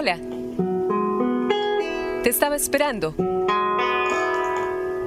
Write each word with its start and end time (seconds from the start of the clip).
Hola. 0.00 0.16
Te 2.22 2.30
estaba 2.30 2.54
esperando 2.54 3.16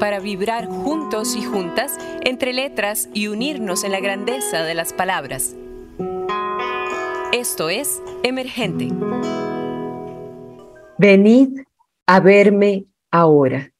para 0.02 0.20
vibrar 0.20 0.68
juntos 0.68 1.34
y 1.38 1.44
juntas 1.44 1.98
entre 2.26 2.52
letras 2.52 3.08
y 3.14 3.28
unirnos 3.28 3.86
en 3.86 3.94
la 3.94 4.02
grandeza 4.02 4.64
de 4.64 4.74
las 4.74 4.92
palabras. 4.92 5.56
Esto 7.32 7.70
es 7.70 8.02
Emergente. 8.24 8.90
Venid 10.98 11.62
a 12.06 12.20
verme 12.20 12.88
ahora. 13.12 13.71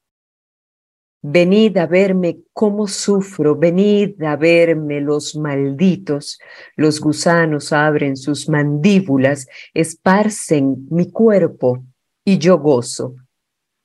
Venid 1.24 1.78
a 1.78 1.86
verme 1.86 2.40
cómo 2.52 2.88
sufro, 2.88 3.54
venid 3.56 4.20
a 4.24 4.34
verme 4.34 5.00
los 5.00 5.36
malditos. 5.36 6.40
Los 6.74 7.00
gusanos 7.00 7.72
abren 7.72 8.16
sus 8.16 8.48
mandíbulas, 8.48 9.46
esparcen 9.72 10.88
mi 10.90 11.12
cuerpo 11.12 11.84
y 12.24 12.38
yo 12.38 12.58
gozo. 12.58 13.14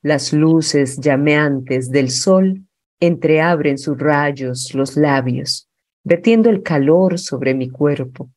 Las 0.01 0.33
luces 0.33 0.97
llameantes 0.99 1.91
del 1.91 2.09
sol 2.09 2.63
entreabren 2.99 3.77
sus 3.77 3.99
rayos 3.99 4.73
los 4.73 4.97
labios, 4.97 5.69
vertiendo 6.03 6.49
el 6.49 6.63
calor 6.63 7.19
sobre 7.19 7.53
mi 7.53 7.69
cuerpo, 7.69 8.31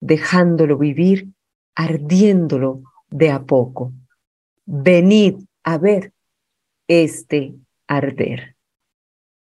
dejándolo 0.00 0.78
vivir, 0.78 1.28
ardiéndolo 1.74 2.82
de 3.10 3.30
a 3.30 3.44
poco. 3.44 3.92
Venid 4.64 5.36
a 5.62 5.76
ver 5.76 6.14
este 6.88 7.54
arder. 7.88 8.56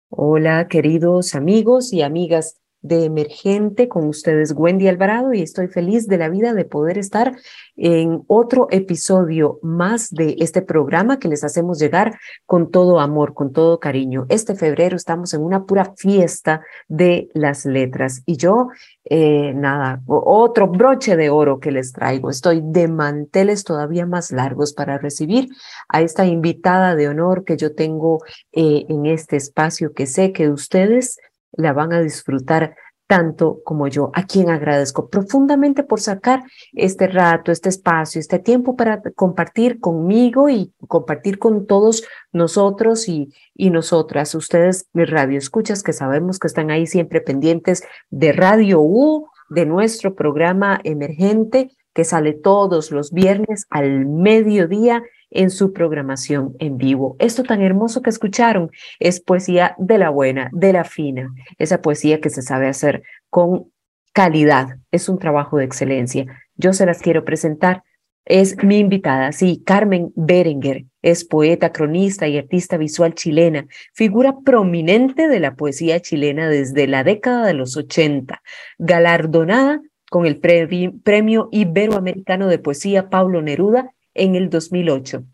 Hola, 0.10 0.68
queridos 0.68 1.36
amigos 1.36 1.94
y 1.94 2.02
amigas 2.02 2.62
de 2.82 3.06
Emergente, 3.06 3.88
con 3.88 4.08
ustedes 4.08 4.54
Wendy 4.56 4.88
Alvarado 4.88 5.34
y 5.34 5.42
estoy 5.42 5.68
feliz 5.68 6.08
de 6.08 6.18
la 6.18 6.30
vida 6.30 6.54
de 6.54 6.66
poder 6.66 6.98
estar 6.98 7.36
en 7.76 8.24
otro 8.28 8.68
episodio 8.72 9.60
más 9.62 10.10
de 10.10 10.36
este 10.40 10.62
programa 10.62 11.20
que 11.20 11.28
les 11.28 11.44
hacemos 11.44 11.80
llegar 11.80 12.18
con 12.46 12.72
todo 12.72 13.00
amor, 13.00 13.34
con 13.34 13.54
todo 13.54 13.80
cariño. 13.80 14.26
Este 14.30 14.56
febrero 14.56 14.96
estamos 14.96 15.34
en 15.34 15.42
una 15.42 15.66
pura 15.66 15.94
fiesta 15.96 16.62
de 16.88 17.30
las 17.34 17.66
letras 17.66 18.24
y 18.26 18.38
yo, 18.38 18.70
eh, 19.06 19.54
nada, 19.54 20.02
otro 20.06 20.68
broche 20.68 21.16
de 21.16 21.30
oro 21.30 21.60
que 21.60 21.72
les 21.72 21.92
traigo. 21.92 22.30
Estoy 22.30 22.62
de 22.64 22.88
manteles 22.88 23.64
todavía 23.64 24.06
más 24.06 24.32
largos 24.32 24.74
para 24.74 24.98
recibir 24.98 25.50
a 25.88 26.02
esta 26.02 26.26
invitada 26.26 26.96
de 26.96 27.08
honor 27.08 27.46
que 27.46 27.58
yo 27.58 27.76
tengo 27.76 28.20
eh, 28.52 28.86
en 28.90 29.06
este 29.06 29.38
espacio 29.38 29.94
que 29.94 30.06
sé 30.06 30.32
que 30.32 30.50
ustedes 30.50 31.18
la 31.54 31.74
van 31.74 31.94
a 31.94 32.02
disfrutar 32.02 32.76
tanto 33.12 33.60
como 33.66 33.90
yo, 33.90 34.10
a 34.14 34.26
quien 34.26 34.50
agradezco 34.50 35.10
profundamente 35.10 35.84
por 35.84 36.00
sacar 36.00 36.44
este 36.72 37.08
rato, 37.08 37.52
este 37.52 37.68
espacio, 37.68 38.22
este 38.22 38.40
tiempo 38.40 38.78
para 38.78 39.02
compartir 39.16 39.82
conmigo 39.82 40.48
y 40.48 40.72
compartir 40.88 41.38
con 41.38 41.68
todos 41.68 42.06
nosotros 42.32 43.10
y, 43.10 43.34
y 43.54 43.70
nosotras, 43.70 44.34
ustedes, 44.34 44.88
mis 44.94 45.10
radioescuchas, 45.10 45.84
que 45.84 45.92
sabemos 45.92 46.40
que 46.40 46.48
están 46.48 46.72
ahí 46.72 46.88
siempre 46.88 47.20
pendientes 47.20 47.84
de 48.12 48.32
Radio 48.32 48.80
U, 48.80 49.28
de 49.50 49.66
nuestro 49.66 50.16
programa 50.16 50.80
emergente 50.86 51.76
que 51.94 52.06
sale 52.06 52.32
todos 52.32 52.92
los 52.92 53.12
viernes 53.12 53.66
al 53.70 54.06
mediodía 54.06 55.04
en 55.32 55.50
su 55.50 55.74
programación 55.74 56.56
en 56.60 56.78
vivo. 56.78 57.16
Esto 57.20 57.44
tan 57.44 57.62
hermoso 57.62 58.02
que 58.02 58.10
escucharon 58.10 58.70
es 59.00 59.22
poesía 59.22 59.76
de 59.80 59.98
la 59.98 60.10
buena, 60.10 60.50
de 60.54 60.74
la 60.74 60.84
fina, 60.84 61.34
esa 61.58 61.82
poesía 61.82 62.20
que 62.20 62.30
se 62.30 62.42
sabe 62.42 62.68
hacer 62.68 63.02
con 63.30 63.72
calidad. 64.14 64.78
Es 64.92 65.10
un 65.10 65.18
trabajo 65.18 65.58
de 65.58 65.66
excelencia. 65.66 66.26
Yo 66.56 66.74
se 66.74 66.86
las 66.86 67.02
quiero 67.02 67.24
presentar. 67.26 67.84
Es 68.26 68.62
mi 68.64 68.78
invitada, 68.78 69.32
sí, 69.32 69.64
Carmen 69.66 70.12
Berenguer. 70.16 70.86
Es 71.02 71.26
poeta, 71.26 71.72
cronista 71.72 72.28
y 72.28 72.38
artista 72.38 72.78
visual 72.78 73.16
chilena, 73.16 73.66
figura 73.94 74.36
prominente 74.46 75.28
de 75.28 75.40
la 75.40 75.56
poesía 75.56 76.00
chilena 76.02 76.48
desde 76.48 76.86
la 76.86 77.04
década 77.04 77.48
de 77.48 77.56
los 77.56 77.76
80, 77.76 78.44
galardonada 78.78 79.82
con 80.12 80.28
el 80.28 80.40
Premio 80.40 81.50
Iberoamericano 81.52 82.48
de 82.48 82.60
Poesía 82.60 83.10
Pablo 83.10 83.42
Neruda 83.42 83.92
en 84.14 84.36
el 84.36 84.50
2008. 84.50 85.26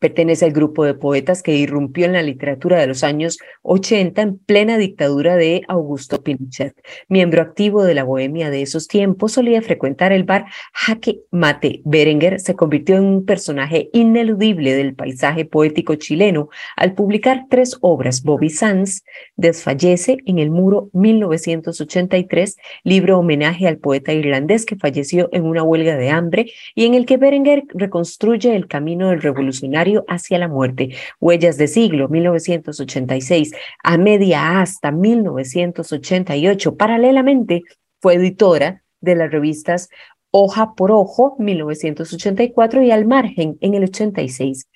Pertenece 0.00 0.46
al 0.46 0.52
grupo 0.52 0.86
de 0.86 0.94
poetas 0.94 1.42
que 1.42 1.54
irrumpió 1.54 2.06
en 2.06 2.14
la 2.14 2.22
literatura 2.22 2.80
de 2.80 2.86
los 2.86 3.04
años 3.04 3.38
80 3.60 4.22
en 4.22 4.38
plena 4.38 4.78
dictadura 4.78 5.36
de 5.36 5.60
Augusto 5.68 6.22
Pinochet. 6.22 6.74
Miembro 7.08 7.42
activo 7.42 7.84
de 7.84 7.92
la 7.92 8.04
bohemia 8.04 8.48
de 8.48 8.62
esos 8.62 8.88
tiempos, 8.88 9.32
solía 9.32 9.60
frecuentar 9.60 10.12
el 10.12 10.24
bar 10.24 10.46
Jaque 10.72 11.20
Mate. 11.30 11.82
Berenguer 11.84 12.40
se 12.40 12.54
convirtió 12.54 12.96
en 12.96 13.04
un 13.04 13.26
personaje 13.26 13.90
ineludible 13.92 14.74
del 14.74 14.94
paisaje 14.94 15.44
poético 15.44 15.94
chileno 15.96 16.48
al 16.76 16.94
publicar 16.94 17.44
tres 17.50 17.76
obras. 17.82 18.22
Bobby 18.22 18.48
Sands 18.48 19.04
desfallece 19.36 20.16
en 20.24 20.38
el 20.38 20.50
muro 20.50 20.88
1983, 20.94 22.56
libro 22.84 23.18
homenaje 23.18 23.68
al 23.68 23.76
poeta 23.76 24.14
irlandés 24.14 24.64
que 24.64 24.76
falleció 24.76 25.28
en 25.32 25.44
una 25.44 25.62
huelga 25.62 25.98
de 25.98 26.08
hambre 26.08 26.50
y 26.74 26.86
en 26.86 26.94
el 26.94 27.04
que 27.04 27.18
Berenguer 27.18 27.64
reconstruye 27.74 28.56
el 28.56 28.66
camino 28.66 29.10
del 29.10 29.20
revolucionario 29.20 29.89
hacia 30.08 30.38
la 30.38 30.48
muerte, 30.48 30.94
Huellas 31.20 31.56
de 31.56 31.68
siglo, 31.68 32.08
1986, 32.08 33.52
a 33.82 33.98
media 33.98 34.60
hasta 34.60 34.90
1988. 34.90 36.76
Paralelamente, 36.76 37.62
fue 38.00 38.14
editora 38.14 38.82
de 39.00 39.14
las 39.14 39.30
revistas 39.30 39.88
Hoja 40.32 40.74
por 40.74 40.92
Ojo, 40.92 41.36
1984, 41.38 42.82
y 42.82 42.90
Al 42.90 43.06
Margen, 43.06 43.58
en 43.60 43.74
el 43.74 43.84
86 43.84 44.68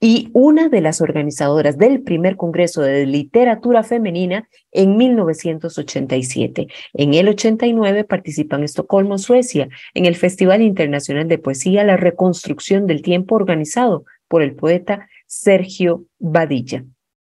y 0.00 0.30
una 0.32 0.68
de 0.68 0.80
las 0.80 1.00
organizadoras 1.00 1.76
del 1.78 2.02
primer 2.02 2.36
Congreso 2.36 2.82
de 2.82 3.06
Literatura 3.06 3.82
Femenina 3.82 4.48
en 4.70 4.96
1987. 4.96 6.68
En 6.94 7.14
el 7.14 7.28
89 7.28 8.04
participa 8.04 8.56
en 8.56 8.64
Estocolmo, 8.64 9.18
Suecia, 9.18 9.68
en 9.94 10.06
el 10.06 10.16
Festival 10.16 10.62
Internacional 10.62 11.26
de 11.26 11.38
Poesía 11.38 11.84
La 11.84 11.96
Reconstrucción 11.96 12.86
del 12.86 13.02
Tiempo 13.02 13.34
organizado 13.34 14.04
por 14.28 14.42
el 14.42 14.54
poeta 14.54 15.08
Sergio 15.26 16.04
Badilla. 16.18 16.84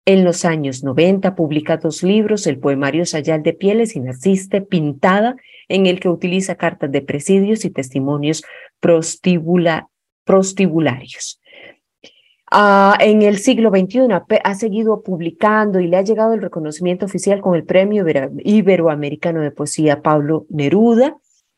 En 0.06 0.24
los 0.24 0.46
años 0.46 0.86
90 0.86 1.36
publica 1.36 1.78
dos 1.78 2.02
libros, 2.02 2.48
el 2.48 2.60
poemario 2.60 3.06
Sayal 3.06 3.44
de 3.44 3.52
Pieles 3.52 3.94
y 3.96 4.00
Naciste 4.00 4.62
Pintada, 4.62 5.36
en 5.68 5.86
el 5.86 6.00
que 6.00 6.08
utiliza 6.08 6.56
cartas 6.56 6.90
de 6.92 7.02
presidios 7.02 7.66
y 7.66 7.72
testimonios 7.72 8.46
prostibularios. 8.80 11.42
Ah, 12.50 12.98
en 13.02 13.24
el 13.24 13.40
siglo 13.40 13.70
XXI 13.70 14.08
ha 14.42 14.56
seguido 14.56 15.04
publicando 15.04 15.82
y 15.82 15.88
le 15.88 15.98
ha 15.98 16.04
llegado 16.04 16.34
el 16.34 16.42
reconocimiento 16.42 17.06
oficial 17.06 17.42
con 17.42 17.56
el 17.56 17.66
Premio 17.66 18.06
Iberoamericano 18.38 19.42
de 19.42 19.52
Poesía 19.52 20.02
Pablo 20.02 20.46
Neruda 20.50 21.18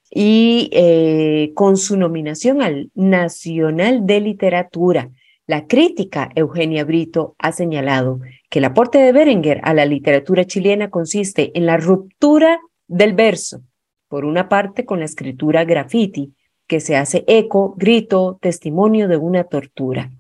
y 0.10 0.72
eh, 0.74 1.52
con 1.54 1.78
su 1.78 1.98
nominación 1.98 2.64
al 2.64 2.90
Nacional 2.96 4.08
de 4.08 4.22
Literatura 4.22 5.12
la 5.50 5.66
crítica 5.66 6.30
Eugenia 6.36 6.86
Brito 6.86 7.36
ha 7.40 7.52
señalado 7.52 8.20
que 8.52 8.60
el 8.60 8.66
aporte 8.66 9.00
de 9.00 9.12
Berenguer 9.12 9.62
a 9.64 9.74
la 9.74 9.84
literatura 9.84 10.46
chilena 10.46 10.92
consiste 10.92 11.58
en 11.58 11.66
la 11.66 11.78
ruptura 11.78 12.60
del 12.88 13.14
verso, 13.14 13.64
por 14.10 14.26
una 14.26 14.48
parte 14.48 14.86
con 14.86 15.00
la 15.00 15.06
escritura 15.06 15.66
graffiti, 15.66 16.36
que 16.68 16.80
se 16.80 16.96
hace 16.96 17.24
eco, 17.28 17.74
grito, 17.80 18.38
testimonio 18.40 19.08
de 19.08 19.18
una 19.18 19.44
tortura. 19.44 20.12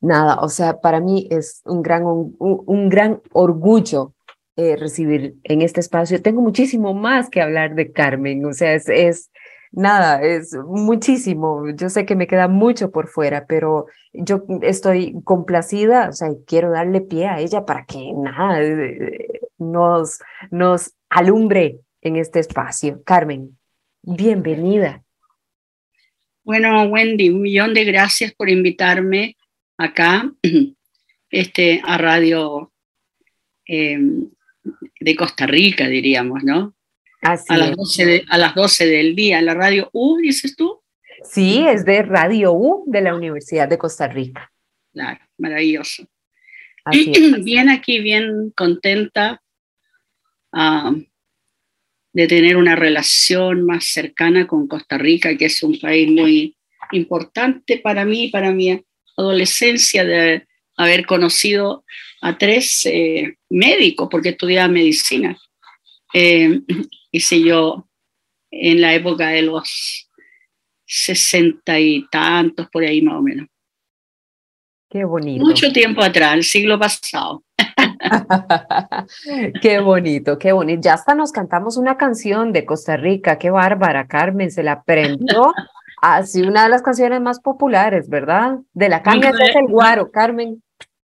Nada, 0.00 0.36
o 0.40 0.48
sea, 0.48 0.80
para 0.80 1.00
mí 1.00 1.28
es 1.30 1.60
un 1.66 1.82
gran, 1.82 2.04
un, 2.06 2.88
gran 2.88 3.20
orgullo 3.32 4.14
eh, 4.56 4.76
recibir 4.76 5.36
en 5.44 5.60
este 5.60 5.80
espacio. 5.80 6.22
Tengo 6.22 6.40
muchísimo 6.40 6.94
más 6.94 7.28
que 7.28 7.42
hablar 7.42 7.74
de 7.74 7.92
Carmen, 7.92 8.46
o 8.46 8.54
sea, 8.54 8.72
es, 8.72 8.88
es 8.88 9.30
nada, 9.74 10.22
es 10.22 10.54
muchísimo. 10.66 11.64
Yo 11.74 11.88
sé 11.88 12.06
que 12.06 12.16
me 12.16 12.26
queda 12.26 12.48
mucho 12.48 12.90
por 12.90 13.08
fuera, 13.08 13.46
pero 13.46 13.86
yo 14.12 14.44
estoy 14.62 15.14
complacida, 15.24 16.08
o 16.08 16.12
sea, 16.12 16.28
quiero 16.46 16.70
darle 16.70 17.00
pie 17.00 17.26
a 17.26 17.40
ella 17.40 17.64
para 17.64 17.84
que 17.84 18.12
nada 18.14 18.62
eh, 18.62 19.40
nos, 19.58 20.18
nos 20.50 20.94
alumbre 21.08 21.80
en 22.00 22.16
este 22.16 22.40
espacio. 22.40 23.02
Carmen, 23.04 23.58
bienvenida. 24.02 25.02
Bueno, 26.44 26.84
Wendy, 26.84 27.30
un 27.30 27.42
millón 27.42 27.74
de 27.74 27.84
gracias 27.84 28.32
por 28.34 28.50
invitarme 28.50 29.36
acá 29.78 30.30
este, 31.30 31.80
a 31.84 31.98
Radio 31.98 32.70
eh, 33.66 33.98
de 35.00 35.16
Costa 35.16 35.46
Rica, 35.46 35.88
diríamos, 35.88 36.44
¿no? 36.44 36.74
A, 37.24 37.56
las 37.56 37.76
12 37.76 38.24
a 38.28 38.38
las 38.38 38.54
12 38.54 38.86
del 38.86 39.16
día, 39.16 39.40
la 39.40 39.54
radio 39.54 39.88
U, 39.92 40.18
dices 40.18 40.54
tú. 40.56 40.80
Sí, 41.24 41.64
es 41.66 41.84
de 41.84 42.02
Radio 42.02 42.52
U 42.52 42.84
de 42.86 43.00
la 43.00 43.14
Universidad 43.14 43.68
de 43.68 43.78
Costa 43.78 44.08
Rica. 44.08 44.52
Claro, 44.92 45.20
maravilloso. 45.38 46.06
bien 47.42 47.70
aquí, 47.70 48.00
bien 48.00 48.52
contenta 48.54 49.42
ah, 50.52 50.94
de 52.12 52.26
tener 52.28 52.56
una 52.56 52.76
relación 52.76 53.64
más 53.64 53.86
cercana 53.86 54.46
con 54.46 54.68
Costa 54.68 54.98
Rica, 54.98 55.36
que 55.36 55.46
es 55.46 55.62
un 55.62 55.78
país 55.80 56.10
muy 56.10 56.56
importante 56.92 57.78
para 57.78 58.04
mí, 58.04 58.28
para 58.28 58.52
mi 58.52 58.84
adolescencia, 59.16 60.04
de 60.04 60.46
haber 60.76 61.06
conocido 61.06 61.84
a 62.20 62.36
tres 62.36 62.84
eh, 62.86 63.36
médicos, 63.48 64.08
porque 64.10 64.30
estudiaba 64.30 64.68
medicina. 64.68 65.36
Eh, 66.12 66.60
hice 67.14 67.40
yo 67.40 67.88
en 68.50 68.80
la 68.80 68.92
época 68.92 69.28
de 69.28 69.42
los 69.42 70.10
sesenta 70.84 71.78
y 71.78 72.06
tantos, 72.10 72.68
por 72.70 72.82
ahí 72.82 73.00
más 73.02 73.14
o 73.14 73.22
menos. 73.22 73.46
Qué 74.90 75.04
bonito. 75.04 75.44
Mucho 75.44 75.72
tiempo 75.72 76.02
atrás, 76.02 76.34
el 76.34 76.44
siglo 76.44 76.78
pasado. 76.78 77.44
qué 79.62 79.80
bonito, 79.80 80.38
qué 80.38 80.52
bonito. 80.52 80.82
Ya 80.82 80.94
hasta 80.94 81.14
nos 81.14 81.32
cantamos 81.32 81.76
una 81.76 81.96
canción 81.96 82.52
de 82.52 82.64
Costa 82.64 82.96
Rica, 82.96 83.38
qué 83.38 83.50
bárbara, 83.50 84.06
Carmen, 84.06 84.50
se 84.50 84.62
la 84.62 84.72
aprendió. 84.72 85.52
Así 86.02 86.42
una 86.42 86.64
de 86.64 86.68
las 86.68 86.82
canciones 86.82 87.20
más 87.20 87.40
populares, 87.40 88.08
¿verdad? 88.08 88.58
De 88.72 88.88
la 88.88 89.02
caña 89.02 89.32
se 89.32 89.42
hace 89.42 89.58
el 89.60 89.68
guaro, 89.68 90.10
Carmen. 90.10 90.62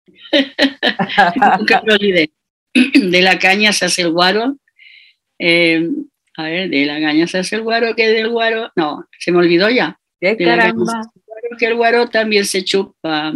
Nunca 1.59 1.81
me 1.83 1.93
olvidé. 1.93 2.31
De 2.73 3.21
la 3.21 3.37
caña 3.37 3.73
se 3.73 3.85
hace 3.85 4.03
el 4.03 4.11
guaro. 4.11 4.55
Eh, 5.39 5.89
a 6.37 6.43
ver, 6.43 6.69
de 6.69 6.85
la 6.85 6.99
caña 6.99 7.27
se 7.27 7.39
hace 7.39 7.55
el 7.55 7.63
guaro, 7.63 7.95
que 7.95 8.09
del 8.09 8.29
guaro. 8.29 8.71
No, 8.75 9.05
se 9.19 9.31
me 9.31 9.39
olvidó 9.39 9.69
ya. 9.69 9.99
¿Qué 10.19 10.37
caramba? 10.37 11.01
que 11.57 11.65
el 11.65 11.75
guaro 11.75 12.07
también 12.07 12.45
se 12.45 12.63
chupa. 12.63 13.33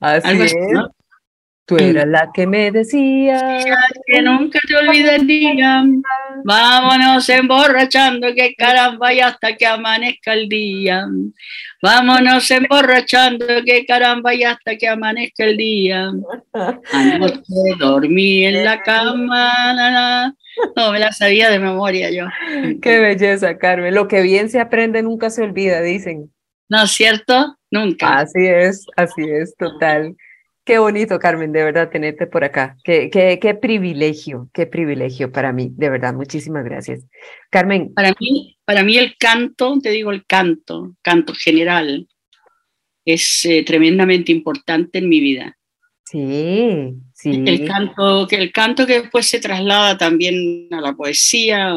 Así 0.00 0.42
es. 0.42 0.54
Tú 1.66 1.78
eras 1.78 2.06
la 2.06 2.30
que 2.34 2.46
me 2.46 2.70
decía 2.70 3.58
que 4.06 4.20
nunca 4.20 4.58
te 4.68 4.76
olvidaría. 4.76 5.82
Vámonos 6.44 7.26
emborrachando, 7.30 8.34
que 8.34 8.54
caramba, 8.54 9.14
y 9.14 9.20
hasta 9.20 9.56
que 9.56 9.66
amanezca 9.66 10.34
el 10.34 10.46
día. 10.50 11.06
Vámonos 11.80 12.50
emborrachando, 12.50 13.46
que 13.64 13.86
caramba, 13.86 14.34
y 14.34 14.44
hasta 14.44 14.76
que 14.76 14.88
amanezca 14.88 15.44
el 15.44 15.56
día. 15.56 16.12
Anoche 16.92 17.42
dormí 17.78 18.44
en 18.44 18.62
la 18.62 18.82
cama. 18.82 20.34
No, 20.76 20.92
me 20.92 20.98
la 20.98 21.12
sabía 21.12 21.50
de 21.50 21.58
memoria 21.58 22.10
yo. 22.10 22.26
Qué 22.82 22.98
belleza, 22.98 23.58
Carmen. 23.58 23.94
Lo 23.94 24.08
que 24.08 24.22
bien 24.22 24.48
se 24.48 24.60
aprende 24.60 25.02
nunca 25.02 25.30
se 25.30 25.42
olvida, 25.42 25.80
dicen. 25.80 26.32
¿No 26.68 26.84
es 26.84 26.92
cierto? 26.92 27.56
Nunca. 27.70 28.18
Así 28.18 28.46
es, 28.46 28.86
así 28.96 29.22
es, 29.22 29.54
total. 29.56 30.16
Qué 30.64 30.78
bonito, 30.78 31.18
Carmen, 31.18 31.52
de 31.52 31.62
verdad, 31.62 31.90
tenerte 31.90 32.26
por 32.26 32.42
acá. 32.42 32.78
Qué, 32.84 33.10
qué, 33.10 33.38
qué 33.38 33.54
privilegio, 33.54 34.48
qué 34.54 34.66
privilegio 34.66 35.30
para 35.30 35.52
mí, 35.52 35.70
de 35.72 35.90
verdad. 35.90 36.14
Muchísimas 36.14 36.64
gracias. 36.64 37.06
Carmen. 37.50 37.92
Para 37.92 38.14
mí, 38.18 38.56
para 38.64 38.82
mí 38.82 38.96
el 38.96 39.16
canto, 39.18 39.78
te 39.82 39.90
digo 39.90 40.10
el 40.10 40.24
canto, 40.24 40.94
canto 41.02 41.34
general, 41.34 42.08
es 43.04 43.44
eh, 43.44 43.62
tremendamente 43.62 44.32
importante 44.32 44.98
en 44.98 45.08
mi 45.10 45.20
vida. 45.20 45.58
Sí, 46.04 46.94
sí. 47.32 47.42
El 47.46 47.66
canto, 47.66 48.26
que 48.28 48.36
el 48.36 48.52
canto 48.52 48.86
que 48.86 49.00
después 49.00 49.26
se 49.26 49.40
traslada 49.40 49.96
también 49.96 50.68
a 50.72 50.80
la 50.80 50.94
poesía, 50.94 51.74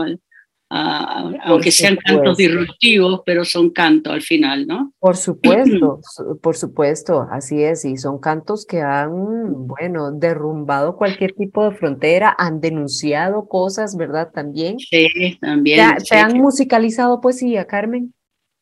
aunque 0.69 1.71
sean 1.71 1.95
cantos 1.95 2.37
disruptivos, 2.37 3.21
pero 3.25 3.45
son 3.45 3.69
cantos 3.69 4.13
al 4.13 4.21
final, 4.21 4.67
¿no? 4.67 4.93
Por 4.99 5.15
supuesto, 5.15 6.01
por 6.41 6.57
supuesto, 6.57 7.27
así 7.31 7.63
es, 7.63 7.85
y 7.85 7.97
son 7.97 8.19
cantos 8.19 8.65
que 8.65 8.81
han, 8.81 9.67
bueno, 9.67 10.11
derrumbado 10.11 10.97
cualquier 10.97 11.33
tipo 11.33 11.63
de 11.63 11.75
frontera, 11.75 12.35
han 12.37 12.59
denunciado 12.59 13.47
cosas, 13.47 13.95
¿verdad? 13.95 14.31
También. 14.33 14.77
Sí, 14.79 15.37
también. 15.39 15.99
¿Se, 16.01 16.17
han 16.17 16.37
musicalizado 16.37 17.21
poesía, 17.21 17.65
Carmen? 17.65 18.13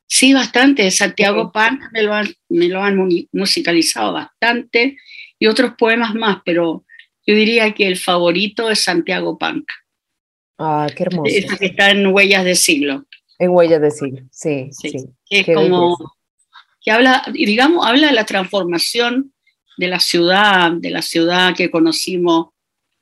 Sí, 0.08 0.34
bastante. 0.34 0.92
Santiago 0.92 1.52
Pan 1.52 1.80
me 1.92 2.04
lo, 2.04 2.14
han, 2.14 2.28
me 2.50 2.68
lo 2.68 2.84
han 2.84 2.96
musicalizado 3.32 4.14
bastante 4.14 4.98
y 5.40 5.48
otros 5.48 5.74
poemas 5.78 6.16
más, 6.16 6.40
pero 6.46 6.86
yo 7.26 7.36
diría 7.36 7.74
que 7.74 7.88
el 7.88 7.98
favorito 7.98 8.70
es 8.70 8.84
Santiago 8.84 9.38
Punk. 9.38 9.68
Ah, 10.58 10.88
qué 10.96 11.04
hermoso. 11.04 11.32
Esa 11.34 11.58
que 11.58 11.66
está 11.68 11.92
en 11.92 12.08
Huellas 12.08 12.46
de 12.46 12.56
Siglo. 12.56 13.06
En 13.40 13.50
Huellas 13.50 13.82
de 13.82 13.92
Siglo, 13.92 14.22
sí, 14.32 14.70
sí. 14.72 14.94
Es 15.30 15.46
como 15.46 15.98
que 16.82 16.92
habla, 16.92 17.24
digamos, 17.34 17.86
habla 17.86 18.08
de 18.08 18.14
la 18.14 18.26
transformación 18.26 19.34
de 19.78 19.88
la 19.88 20.00
ciudad, 20.00 20.72
de 20.72 20.90
la 20.90 21.02
ciudad 21.02 21.56
que 21.56 21.70
conocimos, 21.70 22.50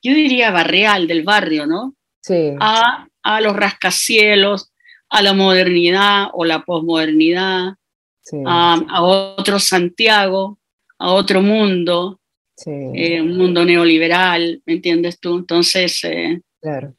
yo 0.02 0.14
diría 0.14 0.52
barrial, 0.52 1.08
del 1.08 1.24
barrio, 1.24 1.68
¿no? 1.68 1.96
Sí. 2.22 2.54
A, 2.60 3.08
a 3.22 3.42
los 3.42 3.56
rascacielos, 3.56 4.72
a 5.10 5.22
la 5.22 5.34
modernidad 5.34 6.28
o 6.34 6.46
la 6.46 6.64
posmodernidad, 6.64 7.76
sí. 8.22 8.38
a, 8.46 8.82
a, 8.90 9.04
otro 9.04 9.60
Santiago, 9.60 10.60
a 10.98 11.12
otro 11.12 11.42
mundo, 11.42 12.20
sí. 12.56 12.72
eh, 12.96 13.22
un 13.22 13.38
mundo 13.38 13.64
neoliberal, 13.66 14.62
¿me 14.66 14.74
entiendes 14.74 15.20
tú? 15.20 15.38
Entonces, 15.38 16.04
eh, 16.04 16.42
claro 16.62 16.94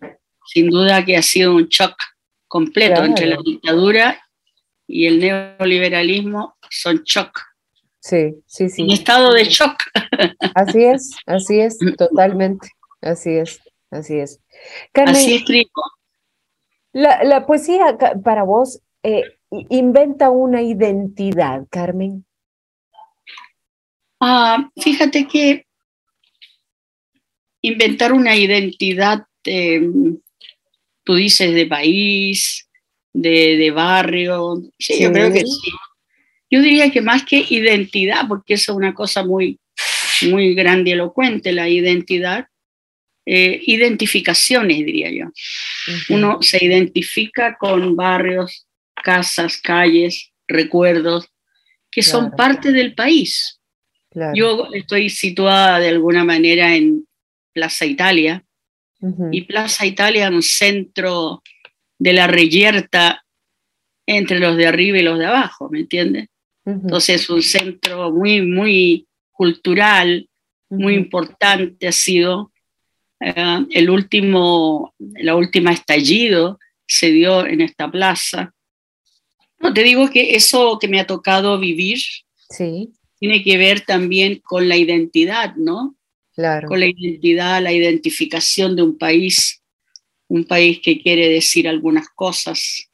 sin 0.47 0.69
duda 0.69 1.03
que 1.05 1.17
ha 1.17 1.23
sido 1.23 1.55
un 1.55 1.69
shock 1.69 1.97
completo 2.47 2.97
Claro. 2.97 3.07
entre 3.07 3.27
la 3.27 3.39
dictadura 3.43 4.21
y 4.87 5.07
el 5.07 5.19
neoliberalismo, 5.19 6.57
son 6.69 7.03
shock, 7.05 7.41
Sí, 7.99 8.35
sí, 8.47 8.69
sí. 8.69 8.83
un 8.83 8.91
estado 8.91 9.33
de 9.33 9.45
shock. 9.45 9.77
Así 10.55 10.85
es, 10.85 11.17
así 11.25 11.61
es, 11.61 11.79
totalmente. 11.97 12.69
Así 13.01 13.31
es, 13.31 13.59
así 13.91 14.19
es. 14.19 14.41
Carmen, 14.93 15.15
Así 15.17 15.35
escribo. 15.37 15.71
la, 16.93 17.25
la 17.25 17.47
poesía 17.47 17.97
para 18.23 18.43
vos 18.43 18.81
eh, 19.03 19.23
inventa 19.71 20.29
una 20.29 20.61
identidad, 20.61 21.67
Carmen. 21.71 22.27
Ah, 24.21 24.71
fíjate 24.81 25.27
que 25.27 25.67
inventar 27.63 28.13
una 28.13 28.37
identidad, 28.37 29.25
eh, 29.45 29.81
tú 31.03 31.15
dices, 31.15 31.55
de 31.55 31.67
país, 31.67 32.69
de, 33.13 33.57
de 33.57 33.71
barrio, 33.71 34.63
sí, 34.79 35.03
yo 35.03 35.13
creo 35.13 35.33
que 35.33 35.41
sí. 35.41 35.71
Yo 36.51 36.61
diría 36.61 36.91
que 36.91 37.01
más 37.01 37.25
que 37.25 37.45
identidad, 37.49 38.29
porque 38.29 38.55
eso 38.55 38.73
es 38.73 38.77
una 38.77 38.95
cosa 38.95 39.25
muy, 39.25 39.59
muy 40.29 40.55
grandilocuente, 40.55 41.53
la 41.53 41.69
identidad, 41.69 42.47
eh, 43.27 43.61
identificaciones, 43.67 44.79
diría 44.85 45.11
yo. 45.11 45.31
Uno 46.11 46.43
se 46.43 46.65
identifica 46.65 47.57
con 47.57 47.97
barrios, 47.97 48.67
casas, 49.03 49.57
calles, 49.57 50.31
recuerdos, 50.47 51.29
que 51.91 52.03
son 52.03 52.27
Claro. 52.27 52.37
parte 52.37 52.73
del 52.73 52.95
país. 52.95 53.61
Claro. 54.15 54.35
Yo 54.35 54.69
estoy 54.73 55.11
situada 55.11 55.79
de 55.79 55.89
alguna 55.89 56.25
manera 56.25 56.75
en 56.75 57.07
Plaza 57.53 57.85
Italia 57.85 58.43
y 59.31 59.43
Plaza 59.43 59.85
Italia 59.85 60.29
es 60.29 60.33
un 60.33 60.43
centro 60.43 61.43
de 61.99 62.13
la 62.15 62.27
reyerta 62.27 63.23
entre 64.07 64.39
los 64.39 64.57
de 64.57 64.67
arriba 64.67 64.99
y 64.99 65.03
los 65.03 65.19
de 65.19 65.27
abajo, 65.27 65.69
¿me 65.69 65.81
entiendes? 65.81 66.29
ujú, 66.65 66.81
Entonces 66.85 67.23
es 67.23 67.29
un 67.29 67.43
centro 67.43 68.11
muy, 68.11 68.41
muy 68.41 69.07
cultural, 69.31 70.29
muy 70.71 70.95
importante 70.95 71.87
ha 71.87 71.93
sido. 71.93 72.51
Eh, 73.21 73.67
el 73.71 73.91
último, 73.91 74.95
la 74.99 75.37
última 75.37 75.73
estallido 75.73 76.59
se 76.87 77.11
dio 77.11 77.47
en 77.47 77.61
esta 77.61 77.91
plaza. 77.91 78.55
No, 79.61 79.73
te 79.73 79.83
digo 79.83 80.09
que 80.11 80.35
eso 80.35 80.79
que 80.79 80.89
me 80.89 81.01
ha 81.01 81.07
tocado 81.07 81.59
vivir 81.59 81.99
Sí, 82.51 82.93
tiene 83.25 83.43
que 83.43 83.57
ver 83.57 83.81
también 83.81 84.43
con 84.45 84.69
la 84.69 84.77
identidad, 84.77 85.55
¿no? 85.57 85.97
claro. 86.35 86.69
Con 86.69 86.79
la 86.81 86.87
identidad, 86.87 87.63
la 87.63 87.73
identificación 87.73 88.77
de 88.77 88.83
un 88.83 88.99
país, 88.99 89.63
un 90.29 90.45
país 90.45 90.81
que 90.85 91.01
quiere 91.01 91.31
decir 91.31 91.67
algunas 91.67 92.09
cosas 92.11 92.91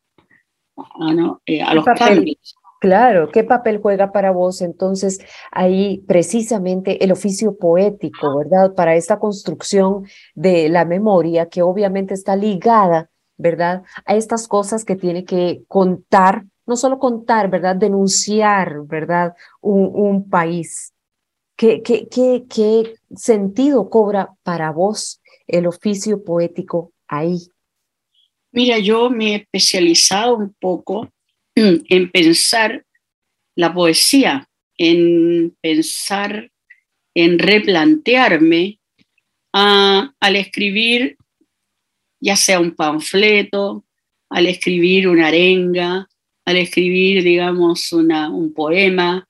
ah, 0.77 1.13
¿no? 1.13 1.43
Eh, 1.47 1.61
a 1.63 1.75
los 1.75 1.85
papel? 1.85 2.07
cambios. 2.07 2.55
Claro, 2.81 3.29
¿qué 3.33 3.43
papel 3.43 3.81
juega 3.83 4.13
para 4.13 4.31
vos 4.31 4.63
entonces 4.63 5.19
ahí 5.51 6.05
precisamente 6.07 7.03
el 7.05 7.11
oficio 7.11 7.57
poético, 7.59 8.39
¿verdad? 8.39 8.75
Para 8.77 8.95
esta 8.95 9.19
construcción 9.19 10.07
de 10.35 10.69
la 10.69 10.85
memoria 10.85 11.49
que 11.49 11.63
obviamente 11.63 12.15
está 12.15 12.37
ligada, 12.37 13.11
¿verdad? 13.37 13.83
A 14.07 14.15
estas 14.15 14.47
cosas 14.47 14.85
que 14.85 14.95
tiene 14.95 15.25
que 15.25 15.65
contar, 15.67 16.45
no 16.71 16.77
solo 16.77 17.01
contar, 17.01 17.51
¿verdad? 17.51 17.75
Denunciar, 17.75 18.87
¿verdad? 18.87 19.35
Un, 19.61 20.31
país. 20.31 20.95
¿Qué, 21.57 21.83
qué, 21.83 22.09
qué, 22.09 22.45
¿Qué 22.49 22.95
sentido 23.15 23.91
cobra 23.91 24.31
para 24.45 24.71
vos 24.71 25.21
el 25.49 25.67
oficio 25.67 26.23
poético 26.25 26.93
ahí? 27.09 27.39
Mira, 28.53 28.79
yo 28.79 29.11
me 29.11 29.33
he 29.33 29.35
especializado 29.37 30.37
un 30.37 30.55
poco 30.61 31.11
en 31.55 32.11
pensar 32.13 32.87
la 33.57 33.75
poesía, 33.75 34.49
en 34.79 35.57
pensar, 35.61 36.51
en 37.15 37.39
replantearme 37.39 38.79
al 39.53 40.37
escribir 40.37 41.17
ya 42.21 42.37
sea 42.37 42.61
un 42.61 42.77
panfleto, 42.77 43.85
al 44.29 44.47
escribir 44.47 45.09
una 45.09 45.27
arenga, 45.27 46.07
al 46.51 46.57
escribir, 46.57 47.23
digamos, 47.23 47.93
una, 47.93 48.31
un 48.31 48.53
poema, 48.53 49.27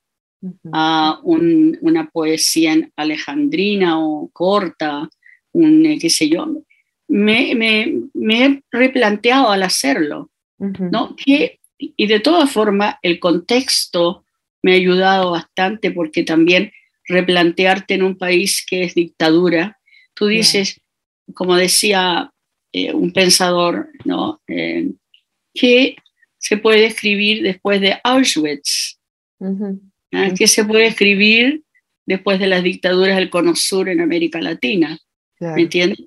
a 0.72 1.20
una 1.22 2.08
poesía 2.10 2.76
alejandrina 2.96 4.00
o 4.00 4.30
corta, 4.32 5.08
un, 5.52 5.84
eh, 5.84 5.98
qué 6.00 6.08
sé 6.08 6.28
yo, 6.28 6.46
me, 7.08 7.54
me, 7.54 8.04
me 8.14 8.44
he 8.44 8.62
replanteado 8.70 9.50
al 9.50 9.62
hacerlo, 9.62 10.30
¿no? 10.58 11.14
Que, 11.16 11.58
y 11.78 12.06
de 12.06 12.20
todas 12.20 12.50
formas, 12.50 12.96
el 13.02 13.18
contexto 13.18 14.24
me 14.62 14.72
ha 14.72 14.76
ayudado 14.76 15.32
bastante 15.32 15.90
porque 15.90 16.22
también 16.22 16.72
replantearte 17.04 17.94
en 17.94 18.02
un 18.02 18.16
país 18.16 18.64
que 18.66 18.84
es 18.84 18.94
dictadura, 18.94 19.78
tú 20.14 20.26
dices, 20.26 20.80
como 21.34 21.56
decía 21.56 22.32
eh, 22.72 22.92
un 22.92 23.12
pensador, 23.12 23.88
¿no? 24.04 24.40
Eh, 24.46 24.92
que 25.52 25.96
se 26.40 26.56
puede 26.56 26.86
escribir 26.86 27.42
después 27.42 27.80
de 27.80 28.00
Auschwitz, 28.02 28.98
¿Ah? 30.12 30.30
que 30.36 30.46
se 30.46 30.64
puede 30.64 30.86
escribir 30.86 31.62
después 32.06 32.40
de 32.40 32.46
las 32.46 32.62
dictaduras 32.62 33.16
del 33.16 33.30
Cono 33.30 33.54
Sur 33.54 33.88
en 33.88 34.00
América 34.00 34.40
Latina. 34.40 34.98
¿Me 35.38 35.62
entiendes? 35.62 36.00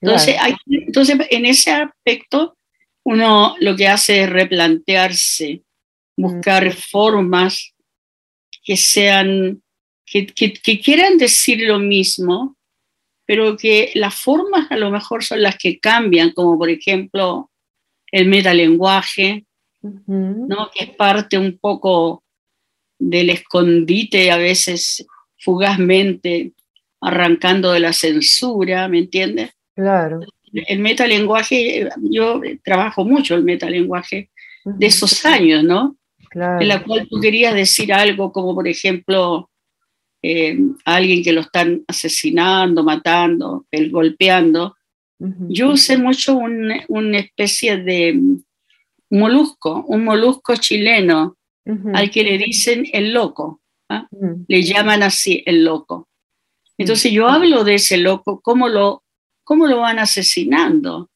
Entonces, 0.00 0.36
entonces, 0.66 1.16
en 1.30 1.46
ese 1.46 1.70
aspecto, 1.70 2.56
uno 3.04 3.56
lo 3.60 3.76
que 3.76 3.88
hace 3.88 4.22
es 4.22 4.30
replantearse, 4.30 5.62
buscar 6.16 6.72
formas 6.72 7.74
que 8.62 8.76
sean, 8.76 9.62
que, 10.06 10.26
que, 10.26 10.80
quieran 10.80 11.18
decir 11.18 11.62
lo 11.62 11.78
mismo, 11.78 12.56
pero 13.26 13.56
que 13.56 13.92
las 13.94 14.14
formas 14.14 14.70
a 14.70 14.76
lo 14.76 14.90
mejor 14.90 15.24
son 15.24 15.42
las 15.42 15.56
que 15.56 15.78
cambian, 15.78 16.32
como 16.32 16.58
por 16.58 16.68
ejemplo 16.68 17.50
el 18.10 18.28
metalenguaje, 18.28 19.46
¿no? 20.06 20.70
que 20.74 20.84
es 20.84 20.90
parte 20.90 21.38
un 21.38 21.58
poco 21.58 22.22
del 22.98 23.30
escondite 23.30 24.30
a 24.30 24.36
veces 24.36 25.06
fugazmente 25.38 26.52
arrancando 27.00 27.72
de 27.72 27.80
la 27.80 27.92
censura, 27.92 28.88
¿me 28.88 29.00
entiendes? 29.00 29.50
Claro. 29.74 30.20
El 30.52 30.78
metalenguaje, 30.78 31.88
yo 32.00 32.40
trabajo 32.62 33.04
mucho 33.04 33.34
el 33.34 33.44
metalenguaje 33.44 34.30
de 34.64 34.86
esos 34.86 35.24
años, 35.26 35.64
¿no? 35.64 35.96
Claro. 36.30 36.62
En 36.62 36.68
la 36.68 36.82
cual 36.82 37.06
tú 37.08 37.20
querías 37.20 37.54
decir 37.54 37.92
algo 37.92 38.32
como, 38.32 38.54
por 38.54 38.66
ejemplo, 38.66 39.50
eh, 40.22 40.58
a 40.86 40.96
alguien 40.96 41.22
que 41.22 41.32
lo 41.32 41.42
están 41.42 41.84
asesinando, 41.86 42.82
matando, 42.82 43.66
el, 43.70 43.90
golpeando. 43.90 44.74
Yo 45.18 45.70
usé 45.70 45.96
mucho 45.96 46.36
una 46.36 47.18
especie 47.18 47.76
de 47.76 48.20
molusco, 49.18 49.84
un 49.88 50.04
molusco 50.04 50.56
chileno, 50.56 51.36
al 51.94 52.10
que 52.10 52.22
le 52.22 52.38
dicen 52.38 52.86
el 52.92 53.14
loco. 53.14 53.62
¿ah? 53.88 54.06
Le 54.48 54.62
llaman 54.62 55.02
así 55.02 55.42
el 55.46 55.64
loco. 55.64 56.08
Entonces 56.76 57.12
yo 57.12 57.28
hablo 57.28 57.64
de 57.64 57.76
ese 57.76 57.96
loco, 57.96 58.40
cómo 58.40 58.68
lo, 58.68 59.04
cómo 59.44 59.66
lo 59.66 59.78
van 59.78 59.98
asesinando. 59.98 61.10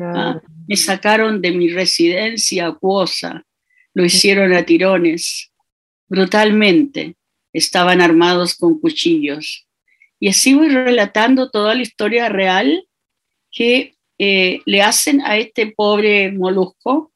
¿Ah? 0.00 0.40
Me 0.66 0.76
sacaron 0.76 1.42
de 1.42 1.52
mi 1.52 1.68
residencia 1.68 2.68
acuosa, 2.68 3.44
lo 3.92 4.04
hicieron 4.04 4.52
a 4.54 4.64
tirones, 4.64 5.52
brutalmente. 6.08 7.16
Estaban 7.52 8.00
armados 8.00 8.54
con 8.54 8.78
cuchillos. 8.78 9.66
Y 10.20 10.28
así 10.28 10.54
voy 10.54 10.68
relatando 10.68 11.50
toda 11.50 11.74
la 11.74 11.82
historia 11.82 12.28
real 12.28 12.86
que 13.50 13.96
eh, 14.18 14.60
le 14.66 14.82
hacen 14.82 15.20
a 15.22 15.36
este 15.36 15.72
pobre 15.72 16.30
molusco 16.30 17.10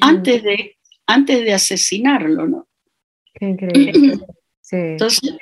antes, 0.00 0.42
de, 0.42 0.76
antes 1.06 1.40
de 1.44 1.52
asesinarlo, 1.52 2.46
¿no? 2.46 2.68
Qué 3.34 3.46
increíble. 3.46 4.18
Entonces, 4.72 5.36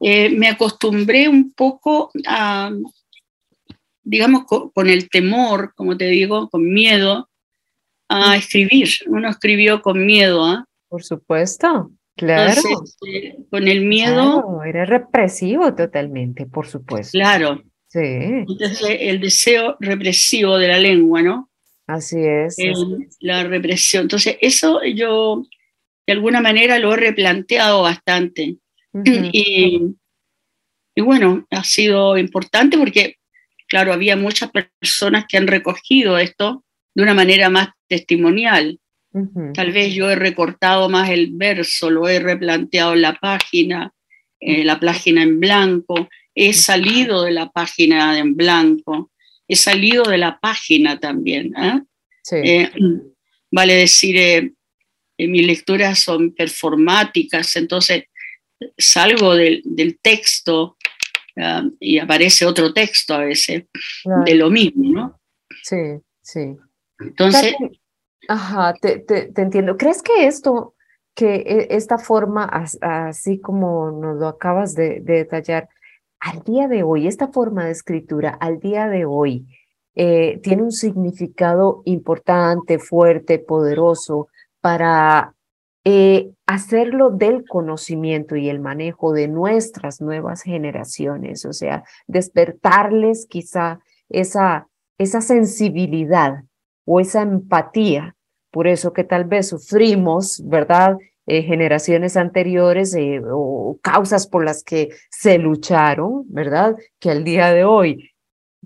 eh, 0.00 0.30
me 0.30 0.48
acostumbré 0.48 1.28
un 1.28 1.52
poco 1.52 2.10
a, 2.26 2.70
digamos, 4.02 4.44
con, 4.44 4.88
el 4.88 5.08
temor, 5.08 5.72
como 5.74 5.96
te 5.96 6.06
digo, 6.06 6.48
con 6.48 6.64
miedo, 6.72 7.28
a 8.08 8.36
escribir. 8.36 8.88
Uno 9.06 9.28
escribió 9.28 9.82
con 9.82 10.04
miedo. 10.04 10.44
¿ah? 10.44 10.64
Por 10.88 11.02
supuesto, 11.02 11.90
claro. 12.16 12.62
Eh, 13.06 13.36
con 13.50 13.66
el 13.66 13.84
miedo. 13.84 14.62
era 14.64 14.84
represivo 14.84 15.74
totalmente, 15.74 16.46
por 16.46 16.66
supuesto. 16.66 17.12
Claro. 17.12 17.62
Sí. 17.88 18.00
Entonces, 18.00 18.96
el 19.00 19.20
deseo 19.20 19.76
represivo 19.80 20.58
de 20.58 20.68
la 20.68 20.78
lengua, 20.78 21.22
¿no? 21.22 21.50
Así 21.86 22.18
es. 22.20 22.56
La 23.20 23.44
represión. 23.44 24.02
Entonces, 24.02 24.36
eso 24.40 24.82
yo 24.84 25.44
de 26.06 26.12
alguna 26.12 26.40
manera 26.40 26.78
lo 26.78 26.94
he 26.94 26.96
replanteado 26.96 27.82
bastante. 27.82 28.56
y, 29.32 29.94
bueno, 30.96 31.46
ha 31.50 31.64
sido 31.64 32.16
importante 32.16 32.78
porque, 32.78 33.16
claro, 33.68 33.92
había 33.92 34.16
muchas 34.16 34.50
personas 34.50 35.26
que 35.28 35.36
han 35.36 35.46
recogido 35.46 36.18
esto 36.18 36.64
de 36.94 37.02
una 37.02 37.14
manera 37.14 37.50
más 37.50 37.68
testimonial. 37.88 38.80
Tal 39.54 39.72
vez 39.72 39.94
yo 39.94 40.10
he 40.10 40.14
recortado 40.14 40.90
más 40.90 41.08
el 41.08 41.30
verso, 41.32 41.88
lo 41.88 42.06
he 42.06 42.18
replanteado 42.18 42.92
en 42.92 43.00
la 43.00 43.14
página, 43.14 43.90
eh, 44.38 44.62
la 44.62 44.78
página 44.78 45.22
en 45.22 45.40
blanco, 45.40 46.08
he 46.34 46.52
salido 46.52 47.22
de 47.22 47.30
la 47.30 47.50
página 47.50 48.18
en 48.18 48.36
blanco, 48.36 49.10
he 49.48 49.56
salido 49.56 50.04
de 50.04 50.18
la 50.18 50.38
página 50.38 50.98
también. 50.98 51.52
¿ah? 51.56 51.82
Eh, 52.32 52.70
vale 53.50 53.74
decir, 53.74 54.16
eh, 54.16 54.52
mis 55.18 55.46
lecturas 55.46 55.98
son 55.98 56.34
performáticas, 56.34 57.56
entonces 57.56 58.04
salgo 58.76 59.34
del, 59.34 59.98
texto 60.02 60.76
ah, 61.36 61.62
y 61.78 61.98
aparece 61.98 62.46
otro 62.46 62.72
texto 62.72 63.14
a 63.14 63.18
veces 63.18 63.64
de 64.24 64.34
lo 64.34 64.50
mismo, 64.50 64.92
¿no? 64.92 65.20
Sí, 65.62 66.00
sí. 66.22 66.56
Entonces... 66.98 67.54
Ajá, 68.28 68.74
te, 68.74 68.98
te, 68.98 69.30
entiendo. 69.36 69.76
¿Crees 69.76 70.02
que 70.02 70.26
esto, 70.26 70.74
que 71.14 71.36
e, 71.36 71.68
esta 71.70 71.98
forma, 71.98 72.44
así 72.44 73.40
como 73.40 73.90
nos 73.90 74.18
lo 74.18 74.28
acabas 74.28 74.74
de, 74.74 75.00
detallar, 75.00 75.68
al 76.20 76.42
día 76.42 76.68
de 76.68 76.82
hoy, 76.82 77.06
esta 77.06 77.28
forma 77.28 77.64
de 77.64 77.72
escritura, 77.72 78.30
al 78.30 78.58
día 78.58 78.88
de 78.88 79.04
hoy, 79.04 79.46
eh, 79.94 80.40
tiene 80.42 80.62
un 80.62 80.72
significado 80.72 81.82
importante, 81.86 82.78
fuerte, 82.78 83.38
poderoso 83.38 84.28
para 84.60 85.34
eh, 85.84 86.32
hacerlo 86.46 87.10
del 87.10 87.46
conocimiento 87.46 88.36
y 88.36 88.48
el 88.48 88.60
manejo 88.60 89.12
de 89.12 89.28
nuestras 89.28 90.00
nuevas 90.00 90.42
generaciones, 90.42 91.44
o 91.44 91.52
sea, 91.52 91.84
despertarles 92.08 93.26
quizá 93.26 93.80
esa, 94.08 94.66
esa 94.98 95.20
sensibilidad 95.20 96.42
o 96.84 97.00
esa 97.00 97.22
empatía, 97.22 98.16
por 98.50 98.66
eso 98.66 98.92
que 98.92 99.04
tal 99.04 99.24
vez 99.24 99.48
sufrimos, 99.48 100.42
¿verdad? 100.44 100.96
Eh, 101.28 101.42
generaciones 101.42 102.16
anteriores 102.16 102.94
eh, 102.94 103.20
o 103.28 103.80
causas 103.82 104.28
por 104.28 104.44
las 104.44 104.62
que 104.62 104.90
se 105.10 105.38
lucharon, 105.38 106.24
¿verdad? 106.28 106.76
Que 107.00 107.10
al 107.10 107.24
día 107.24 107.52
de 107.52 107.64
hoy 107.64 108.12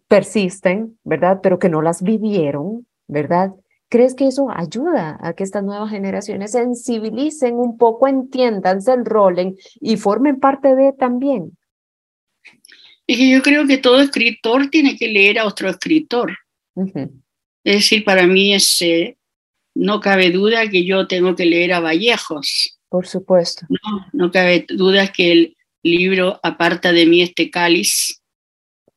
persisten, 0.08 0.98
¿verdad? 1.02 1.40
Pero 1.42 1.58
que 1.58 1.70
no 1.70 1.80
las 1.80 2.02
vivieron, 2.02 2.86
¿verdad? 3.06 3.52
¿Crees 3.88 4.14
que 4.14 4.26
eso 4.26 4.48
ayuda 4.54 5.18
a 5.22 5.32
que 5.32 5.42
estas 5.42 5.64
nuevas 5.64 5.90
generaciones 5.90 6.52
sensibilicen 6.52 7.54
un 7.54 7.78
poco, 7.78 8.06
entiendan, 8.06 8.82
se 8.82 8.92
enrolen 8.92 9.56
y 9.80 9.96
formen 9.96 10.38
parte 10.38 10.74
de 10.76 10.92
también? 10.92 11.56
Es 13.06 13.16
que 13.16 13.30
yo 13.30 13.42
creo 13.42 13.66
que 13.66 13.78
todo 13.78 14.00
escritor 14.00 14.68
tiene 14.68 14.96
que 14.96 15.08
leer 15.08 15.38
a 15.38 15.46
otro 15.46 15.70
escritor. 15.70 16.36
Es 17.64 17.74
decir, 17.74 18.04
para 18.04 18.26
mí 18.26 18.54
es, 18.54 18.82
eh, 18.82 19.16
no 19.74 20.00
cabe 20.00 20.30
duda 20.30 20.68
que 20.68 20.84
yo 20.84 21.06
tengo 21.06 21.34
que 21.34 21.46
leer 21.46 21.72
a 21.72 21.80
Vallejos. 21.80 22.78
Por 22.88 23.06
supuesto. 23.06 23.66
No, 23.68 24.06
no 24.12 24.30
cabe 24.30 24.66
duda 24.68 25.12
que 25.12 25.32
el 25.32 25.56
libro 25.82 26.40
Aparta 26.42 26.92
de 26.92 27.06
mí 27.06 27.22
este 27.22 27.50
cáliz, 27.50 28.20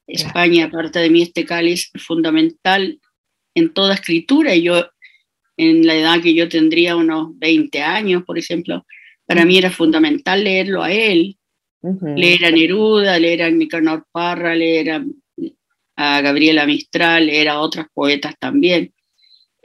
España 0.08 0.65
aparta 0.65 1.00
de 1.00 1.10
mí 1.10 1.22
este 1.22 1.46
cáliz, 1.46 1.89
es 1.94 2.03
fundamental 2.03 3.00
en 3.56 3.74
toda 3.74 3.94
escritura. 3.94 4.56
Y 4.56 4.63
yo, 4.63 4.86
en 5.58 5.86
la 5.86 5.96
edad 5.96 6.22
que 6.22 6.34
yo 6.34 6.50
tendría, 6.50 6.96
unos 6.96 7.38
20 7.39 7.82
años, 7.82 8.24
por 8.24 8.38
ejemplo, 8.38 8.86
para 9.25 9.46
mí 9.46 9.58
era 9.58 9.72
fundamental 9.72 10.44
leerlo 10.44 10.84
a 10.84 10.92
él, 10.92 11.38
leer 12.15 12.46
a 12.46 12.51
Neruda, 12.51 13.20
leer 13.20 13.44
a 13.44 13.51
Nicanor 13.51 14.06
Parra, 14.12 14.56
leer 14.56 14.92
a, 14.92 16.22
Gabriela 16.22 16.65
Mistral, 16.65 17.27
leer 17.27 17.50
a 17.50 17.60
otras 17.60 17.88
poetas 17.94 18.36
también. 18.39 18.94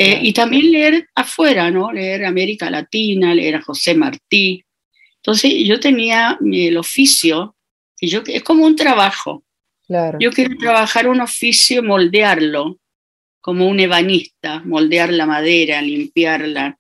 Eh, 0.01 0.21
y 0.23 0.33
también 0.33 0.71
leer 0.71 1.09
afuera, 1.17 1.73
¿no? 1.73 1.93
Leer 1.93 2.25
América 2.25 2.71
Latina, 2.71 3.35
leer 3.35 3.57
a 3.57 3.63
José 3.63 3.97
Martí. 3.97 4.65
Entonces 5.17 5.53
yo 5.65 5.81
tenía 5.81 6.39
el 6.41 6.77
oficio, 6.77 7.57
que 7.97 8.07
yo, 8.07 8.23
es 8.25 8.45
como 8.45 8.65
un 8.65 8.77
trabajo. 8.77 9.43
Claro. 9.89 10.19
Yo 10.21 10.31
quiero 10.31 10.57
trabajar 10.57 11.09
un 11.09 11.21
oficio, 11.21 11.83
moldearlo, 11.83 12.79
como 13.41 13.67
un 13.67 13.81
ebanista, 13.81 14.61
moldear 14.65 15.13
la 15.13 15.27
madera, 15.27 15.83
limpiarla, 15.83 16.79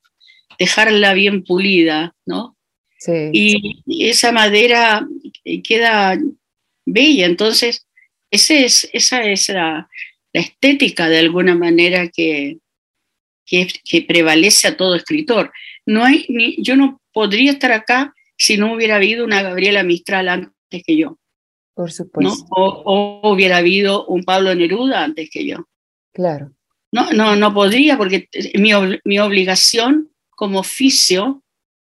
dejarla 0.57 1.13
bien 1.15 1.43
pulida, 1.43 2.15
¿no? 2.25 2.57
Sí. 2.99 3.31
Y 3.33 4.09
esa 4.09 4.31
madera 4.31 5.09
queda 5.65 6.17
bella, 6.87 7.27
entonces 7.27 7.87
ese 8.31 8.65
es, 8.65 8.89
esa 8.93 9.25
es 9.25 9.49
la, 9.49 9.89
la 10.33 10.41
estética 10.41 11.09
de 11.09 11.19
alguna 11.19 11.55
manera 11.55 12.09
que, 12.09 12.59
que, 13.49 13.67
que, 13.85 14.03
prevalece 14.03 14.69
a 14.69 14.77
todo 14.77 14.95
escritor. 14.95 15.53
No 15.87 16.05
hay 16.05 16.27
ni, 16.29 16.63
yo 16.63 16.77
no 16.77 17.01
podría 17.13 17.53
estar 17.53 17.73
acá 17.73 18.15
si 18.37 18.57
no 18.57 18.75
hubiera 18.75 18.97
habido 18.97 19.25
una 19.25 19.43
Gabriela 19.43 19.83
Mistral 19.83 20.29
antes 20.29 20.83
que 20.87 20.97
yo. 20.97 21.19
Por 21.75 21.91
supuesto. 21.91 22.35
¿no? 22.35 22.47
O, 22.51 23.21
o, 23.23 23.33
hubiera 23.33 23.59
habido 23.59 24.07
un 24.07 24.25
Pablo 24.25 24.55
Neruda 24.55 25.03
antes 25.03 25.31
que 25.31 25.47
yo. 25.47 25.69
Claro. 26.13 26.53
No, 26.93 27.13
no, 27.13 27.37
no 27.37 27.53
podría, 27.53 27.97
porque 27.97 28.29
mi, 28.55 28.73
mi 29.05 29.19
obligación 29.19 30.11
como 30.31 30.61
oficio 30.61 31.43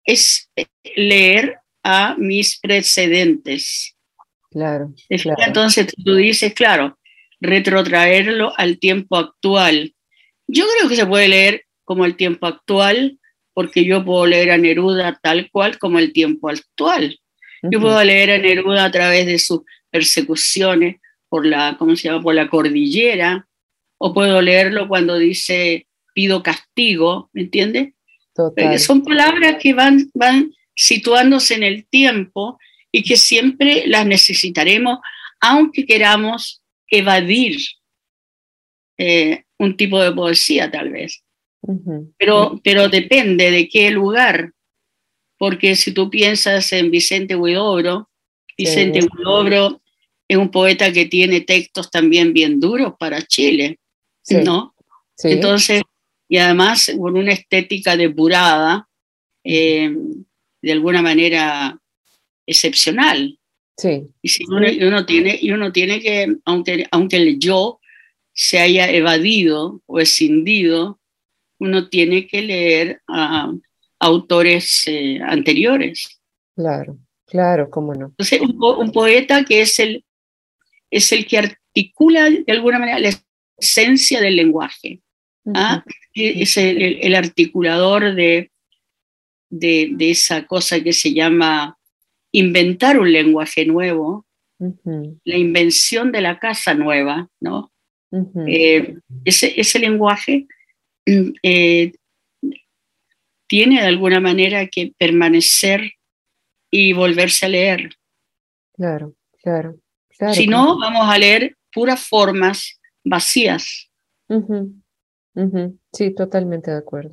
es 0.04 0.50
leer 0.96 1.60
a 1.84 2.16
mis 2.18 2.60
precedentes. 2.60 3.96
Claro, 4.50 4.94
claro. 5.08 5.38
Entonces 5.46 5.94
tú 6.04 6.16
dices, 6.16 6.54
claro, 6.54 6.98
retrotraerlo 7.40 8.54
al 8.58 8.80
tiempo 8.80 9.18
actual. 9.18 9.94
Yo 10.48 10.66
creo 10.78 10.90
que 10.90 10.96
se 10.96 11.06
puede 11.06 11.28
leer 11.28 11.66
como 11.84 12.06
el 12.06 12.16
tiempo 12.16 12.48
actual, 12.48 13.20
porque 13.54 13.86
yo 13.86 14.04
puedo 14.04 14.26
leer 14.26 14.52
a 14.52 14.58
Neruda 14.58 15.20
tal 15.22 15.50
cual 15.52 15.78
como 15.78 16.00
el 16.00 16.14
tiempo 16.14 16.50
actual. 16.50 17.20
Uh 17.64 17.68
-huh. 17.68 17.72
Yo 17.72 17.82
puedo 17.82 18.04
leer 18.04 18.32
a 18.32 18.38
Neruda 18.38 18.86
a 18.86 18.92
través 18.92 19.26
de 19.26 19.40
sus 19.40 19.62
persecuciones 19.90 20.98
por 21.30 21.46
la, 21.46 21.76
¿cómo 21.78 21.96
se 21.96 22.08
llama? 22.08 22.22
Por 22.22 22.36
la 22.36 22.50
cordillera, 22.50 23.48
o 23.98 24.14
puedo 24.14 24.42
leerlo 24.42 24.88
cuando 24.88 25.18
dice 25.18 25.88
pido 26.14 26.42
castigo, 26.42 27.30
¿me 27.34 27.44
entiendes? 27.44 27.94
Total. 28.34 28.80
Son 28.80 29.04
palabras 29.04 29.58
que 29.62 29.74
van, 29.74 30.10
van 30.14 30.52
situándose 30.76 31.56
en 31.56 31.64
el 31.64 31.88
tiempo 31.88 32.60
y 32.92 33.04
que 33.04 33.18
siempre 33.18 33.86
las 33.88 34.06
necesitaremos, 34.06 35.00
aunque 35.40 35.86
queramos 35.86 36.62
evadir 36.90 37.58
eh, 38.98 39.44
un 39.60 39.76
tipo 39.76 40.02
de 40.02 40.12
poesía 40.12 40.70
tal 40.70 40.92
vez. 40.92 41.24
Uh 41.62 41.74
-huh. 41.74 42.14
pero, 42.18 42.62
pero 42.64 42.88
depende 42.88 43.52
de 43.52 43.68
qué 43.68 43.90
lugar, 43.92 44.54
porque 45.38 45.76
si 45.76 45.92
tú 45.92 46.10
piensas 46.10 46.72
en 46.72 46.92
Vicente 46.92 47.36
Huidobro, 47.36 48.10
Vicente 48.58 49.02
sí. 49.02 49.08
Huidobro 49.12 49.82
es 50.28 50.38
un 50.38 50.50
poeta 50.50 50.92
que 50.92 51.06
tiene 51.06 51.42
textos 51.42 51.90
también 51.90 52.34
bien 52.34 52.60
duros 52.60 52.94
para 53.00 53.22
Chile, 53.22 53.80
sí. 54.22 54.38
¿no? 54.44 54.76
Sí. 55.16 55.30
Entonces, 55.32 55.82
y 56.30 56.38
además 56.38 56.92
con 56.98 57.18
una 57.18 57.34
estética 57.34 57.96
depurada, 57.96 58.88
eh, 59.44 59.96
de 60.62 60.72
alguna 60.72 61.02
manera 61.02 61.80
excepcional. 62.46 63.40
Sí. 63.78 64.08
Y, 64.22 64.30
si 64.30 64.44
uno, 64.46 64.68
uno, 64.82 65.06
tiene, 65.06 65.38
y 65.40 65.52
uno 65.52 65.72
tiene 65.72 66.02
que, 66.02 66.36
aunque, 66.46 66.86
aunque 66.92 67.18
el 67.18 67.40
yo 67.40 67.80
se 68.38 68.60
haya 68.60 68.90
evadido 68.92 69.82
o 69.88 70.00
escindido, 70.00 71.00
uno 71.60 71.90
tiene 71.90 72.28
que 72.28 72.44
leer 72.44 73.02
a 73.08 73.52
autores 74.00 74.84
eh, 74.86 75.20
anteriores. 75.24 76.22
Claro, 76.56 77.00
claro, 77.26 77.68
cómo 77.72 77.96
no. 77.96 78.06
Entonces, 78.08 78.40
un, 78.40 78.56
un, 78.62 78.92
poeta 78.92 79.44
que 79.44 79.62
es 79.62 79.80
el, 79.80 80.06
es 80.92 81.12
el 81.12 81.26
que 81.26 81.40
articula 81.40 82.30
de 82.30 82.52
alguna 82.52 82.78
manera 82.78 83.00
la 83.00 83.10
esencia 83.58 84.22
del 84.22 84.36
lenguaje. 84.36 85.02
Uh 85.44 85.54
-huh. 85.54 85.58
¿ah? 85.58 85.86
Es 86.14 86.58
el, 86.58 86.80
el, 86.80 87.00
el 87.02 87.16
articulador 87.16 88.14
de, 88.14 88.52
de, 89.50 89.90
de, 89.94 90.12
esa 90.12 90.46
cosa 90.46 90.80
que 90.80 90.94
se 90.94 91.12
llama 91.12 91.76
inventar 92.32 93.00
un 93.00 93.12
lenguaje 93.12 93.66
nuevo, 93.66 94.28
uh 94.60 94.76
-huh. 94.84 95.20
la 95.24 95.38
invención 95.38 96.12
de 96.12 96.22
la 96.22 96.38
casa 96.38 96.76
nueva, 96.76 97.30
¿no? 97.42 97.72
Uh 98.10 98.20
-huh. 98.20 98.46
eh, 98.48 98.98
ese, 99.26 99.60
ese, 99.60 99.80
lenguaje 99.80 100.48
eh, 101.44 101.92
tiene 103.48 103.82
de 103.82 103.88
alguna 103.88 104.20
manera 104.20 104.68
que 104.68 104.94
permanecer 104.98 105.92
y 106.72 106.94
volverse 106.94 107.46
a 107.46 107.50
leer. 107.50 107.90
Claro, 108.74 109.16
claro. 109.42 109.78
claro 110.18 110.34
si 110.34 110.48
no, 110.48 110.78
vamos 110.80 111.10
a 111.10 111.18
leer 111.18 111.58
puras 111.72 112.02
formas 112.02 112.80
vacías. 113.04 113.90
Uh 114.30 114.72
-huh. 115.36 115.78
Sí, 115.94 116.14
totalmente 116.16 116.72
de 116.72 116.78
acuerdo. 116.78 117.12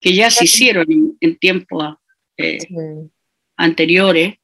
Que 0.00 0.14
ya 0.14 0.30
se 0.30 0.44
hicieron 0.44 0.90
en, 0.90 1.16
en 1.20 1.36
tiempos 1.38 1.96
eh, 2.36 2.60
sí. 2.60 2.74
anteriores, 3.56 4.36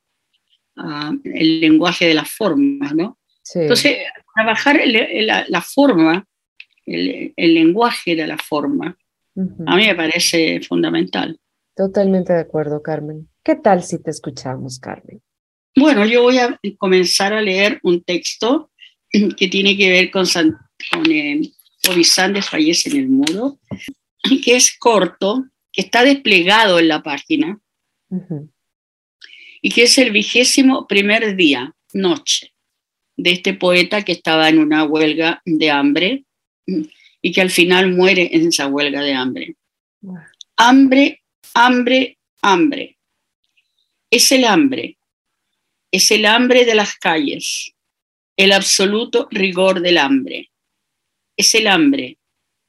uh, 0.76 1.16
el 1.24 1.60
lenguaje 1.60 2.06
de 2.06 2.14
las 2.14 2.30
formas, 2.30 2.94
¿no? 2.94 3.18
Sí. 3.42 3.60
Entonces, 3.60 3.98
trabajar 4.34 4.80
el, 4.80 5.26
la, 5.26 5.44
la, 5.48 5.62
forma, 5.62 6.26
el, 6.86 7.32
el, 7.36 7.54
lenguaje 7.54 8.16
de 8.16 8.26
la 8.26 8.38
forma, 8.38 8.96
uh 9.34 9.42
-huh. 9.42 9.64
a 9.66 9.76
mí 9.76 9.86
me 9.86 9.94
parece 9.94 10.60
fundamental. 10.60 11.38
Totalmente 11.76 12.32
de 12.32 12.40
acuerdo, 12.40 12.82
Carmen. 12.82 13.28
¿Qué 13.42 13.56
tal 13.56 13.82
si 13.82 14.02
te 14.02 14.10
escuchamos, 14.10 14.78
Carmen? 14.78 15.20
Bueno, 15.76 16.06
yo 16.06 16.22
voy 16.22 16.38
a 16.38 16.58
comenzar 16.78 17.32
a 17.32 17.40
leer 17.40 17.80
un 17.82 18.02
texto 18.02 18.70
que 19.36 19.48
tiene 19.48 19.76
que 19.76 19.90
ver 19.90 20.10
con, 20.10 20.26
San, 20.26 20.56
con 20.90 21.10
eh, 21.10 21.40
desfallece 22.32 22.90
en 22.90 22.96
el 22.96 23.08
muro, 23.08 23.58
que 24.44 24.56
es 24.56 24.76
corto, 24.78 25.46
que 25.72 25.82
está 25.82 26.04
desplegado 26.04 26.78
en 26.78 26.88
la 26.88 27.02
página, 27.02 27.58
uh 28.10 28.16
-huh. 28.16 28.50
y 29.60 29.70
que 29.70 29.82
es 29.84 29.98
el 29.98 30.12
vigésimo 30.12 30.86
primer 30.86 31.34
día, 31.36 31.74
noche, 31.92 32.53
de 33.16 33.32
este 33.32 33.54
poeta 33.54 34.02
que 34.02 34.12
estaba 34.12 34.48
en 34.48 34.58
una 34.58 34.84
huelga 34.84 35.42
de 35.44 35.70
hambre 35.70 36.24
y 37.22 37.32
que 37.32 37.40
al 37.40 37.50
final 37.50 37.92
muere 37.92 38.30
en 38.32 38.48
esa 38.48 38.66
huelga 38.66 39.02
de 39.02 39.14
hambre. 39.14 39.56
Hambre, 40.56 41.22
hambre, 41.54 42.18
hambre. 42.42 42.98
Es 44.10 44.30
el 44.32 44.44
hambre, 44.44 44.98
es 45.90 46.10
el 46.10 46.26
hambre 46.26 46.64
de 46.64 46.74
las 46.74 46.94
calles, 46.96 47.72
el 48.36 48.52
absoluto 48.52 49.28
rigor 49.30 49.80
del 49.80 49.98
hambre. 49.98 50.50
Es 51.36 51.54
el 51.54 51.66
hambre, 51.66 52.18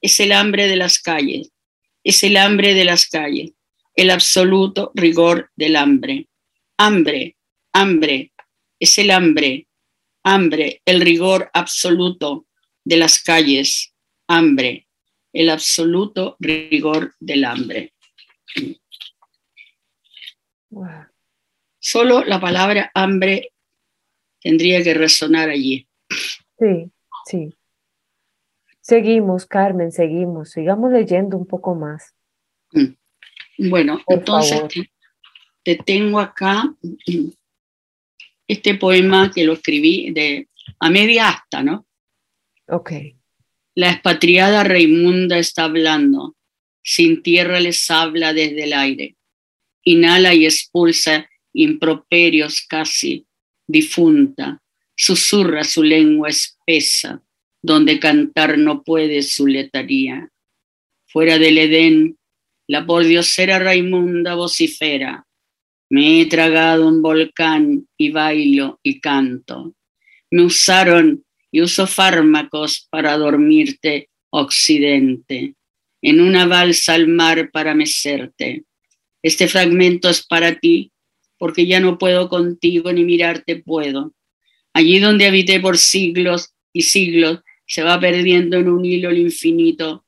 es 0.00 0.18
el 0.20 0.32
hambre 0.32 0.68
de 0.68 0.76
las 0.76 0.98
calles, 0.98 1.50
es 2.02 2.22
el 2.22 2.36
hambre 2.36 2.74
de 2.74 2.84
las 2.84 3.06
calles, 3.06 3.52
el 3.94 4.10
absoluto 4.10 4.92
rigor 4.94 5.50
del 5.56 5.76
hambre. 5.76 6.28
Hambre, 6.78 7.36
hambre, 7.72 8.32
es 8.78 8.98
el 8.98 9.10
hambre, 9.10 9.65
hambre, 10.26 10.82
el 10.84 11.00
rigor 11.00 11.50
absoluto 11.54 12.46
de 12.84 12.96
las 12.96 13.22
calles, 13.22 13.94
hambre, 14.26 14.88
el 15.32 15.50
absoluto 15.50 16.36
rigor 16.40 17.14
del 17.20 17.44
hambre. 17.44 17.94
Wow. 20.70 21.06
Solo 21.78 22.24
la 22.24 22.40
palabra 22.40 22.90
hambre 22.92 23.52
tendría 24.40 24.82
que 24.82 24.94
resonar 24.94 25.48
allí. 25.48 25.86
Sí, 26.58 26.90
sí. 27.26 27.54
Seguimos, 28.80 29.46
Carmen, 29.46 29.92
seguimos. 29.92 30.50
Sigamos 30.50 30.90
leyendo 30.90 31.36
un 31.36 31.46
poco 31.46 31.76
más. 31.76 32.14
Mm. 32.72 33.68
Bueno, 33.70 34.00
Por 34.04 34.18
entonces 34.18 34.62
te, 34.68 34.90
te, 35.62 35.76
tengo 35.84 36.18
acá 36.18 36.74
este 38.48 38.74
poema 38.74 39.30
que 39.34 39.44
lo 39.44 39.54
escribí 39.54 40.10
de 40.10 40.48
a 40.80 40.90
media 40.90 41.28
asta, 41.28 41.62
¿no? 41.62 41.86
Ok. 42.68 42.92
La 43.74 43.90
expatriada 43.90 44.64
Raimunda 44.64 45.38
está 45.38 45.64
hablando. 45.64 46.36
Sin 46.82 47.22
tierra 47.22 47.60
les 47.60 47.90
habla 47.90 48.32
desde 48.32 48.64
el 48.64 48.72
aire. 48.72 49.16
Inhala 49.82 50.34
y 50.34 50.46
expulsa 50.46 51.28
improperios 51.52 52.62
casi 52.62 53.26
difunta. 53.66 54.62
Susurra 54.94 55.64
su 55.64 55.82
lengua 55.82 56.28
espesa, 56.28 57.22
donde 57.60 58.00
cantar 58.00 58.56
no 58.56 58.82
puede 58.82 59.22
su 59.22 59.46
letaría. 59.46 60.30
Fuera 61.06 61.38
del 61.38 61.58
Edén, 61.58 62.18
la 62.66 62.86
pordiosera 62.86 63.58
Raimunda 63.58 64.34
vocifera. 64.34 65.25
Me 65.88 66.20
he 66.20 66.26
tragado 66.26 66.88
un 66.88 67.00
volcán 67.02 67.86
y 67.96 68.10
bailo 68.10 68.80
y 68.82 69.00
canto. 69.00 69.74
Me 70.30 70.42
usaron 70.42 71.24
y 71.50 71.60
uso 71.60 71.86
fármacos 71.86 72.86
para 72.90 73.16
dormirte, 73.16 74.10
occidente, 74.30 75.54
en 76.02 76.20
una 76.20 76.46
balsa 76.46 76.94
al 76.94 77.08
mar 77.08 77.50
para 77.52 77.74
mecerte. 77.74 78.64
Este 79.22 79.48
fragmento 79.48 80.08
es 80.08 80.26
para 80.26 80.58
ti, 80.58 80.92
porque 81.38 81.66
ya 81.66 81.80
no 81.80 81.98
puedo 81.98 82.28
contigo 82.28 82.92
ni 82.92 83.04
mirarte 83.04 83.56
puedo. 83.56 84.12
Allí 84.72 84.98
donde 84.98 85.26
habité 85.26 85.60
por 85.60 85.78
siglos 85.78 86.52
y 86.72 86.82
siglos, 86.82 87.40
se 87.66 87.82
va 87.82 87.98
perdiendo 87.98 88.58
en 88.58 88.68
un 88.68 88.84
hilo 88.84 89.10
el 89.10 89.18
infinito. 89.18 90.04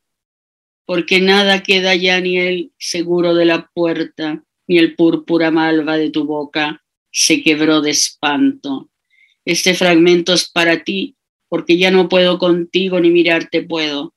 porque 0.88 1.20
nada 1.20 1.62
queda 1.62 1.94
ya 1.94 2.18
ni 2.18 2.38
el 2.38 2.72
seguro 2.78 3.34
de 3.34 3.44
la 3.44 3.70
puerta, 3.74 4.42
ni 4.68 4.78
el 4.78 4.94
púrpura 4.94 5.50
malva 5.50 5.96
de 5.96 6.10
tu 6.10 6.24
boca 6.24 6.84
se 7.10 7.42
quebró 7.42 7.80
de 7.80 7.90
espanto. 7.90 8.90
Este 9.44 9.74
fragmento 9.74 10.34
es 10.34 10.48
para 10.48 10.84
ti, 10.84 11.16
porque 11.48 11.78
ya 11.78 11.90
no 11.90 12.08
puedo 12.08 12.38
contigo 12.38 13.00
ni 13.00 13.10
mirarte 13.10 13.62
puedo. 13.62 14.14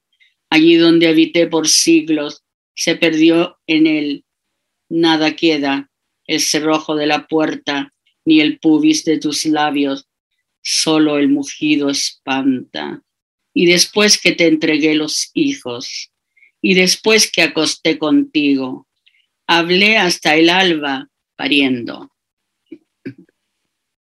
Allí 0.49 0.75
donde 0.75 1.07
habité 1.07 1.47
por 1.47 1.69
siglos, 1.69 2.43
se 2.75 2.95
perdió 2.95 3.57
en 3.65 3.87
él. 3.87 4.25
Nada 4.89 5.35
queda, 5.35 5.89
el 6.27 6.41
cerrojo 6.41 6.95
de 6.95 7.07
la 7.07 7.27
puerta, 7.27 7.93
ni 8.25 8.41
el 8.41 8.59
pubis 8.59 9.05
de 9.05 9.17
tus 9.17 9.45
labios, 9.45 10.07
solo 10.61 11.17
el 11.17 11.29
mugido 11.29 11.89
espanta. 11.89 13.01
Y 13.53 13.65
después 13.65 14.19
que 14.19 14.33
te 14.33 14.47
entregué 14.47 14.95
los 14.95 15.31
hijos, 15.33 16.11
y 16.61 16.75
después 16.75 17.31
que 17.31 17.41
acosté 17.41 17.97
contigo, 17.97 18.87
hablé 19.51 19.97
hasta 19.97 20.35
el 20.35 20.49
alba 20.49 21.07
pariendo. 21.35 22.09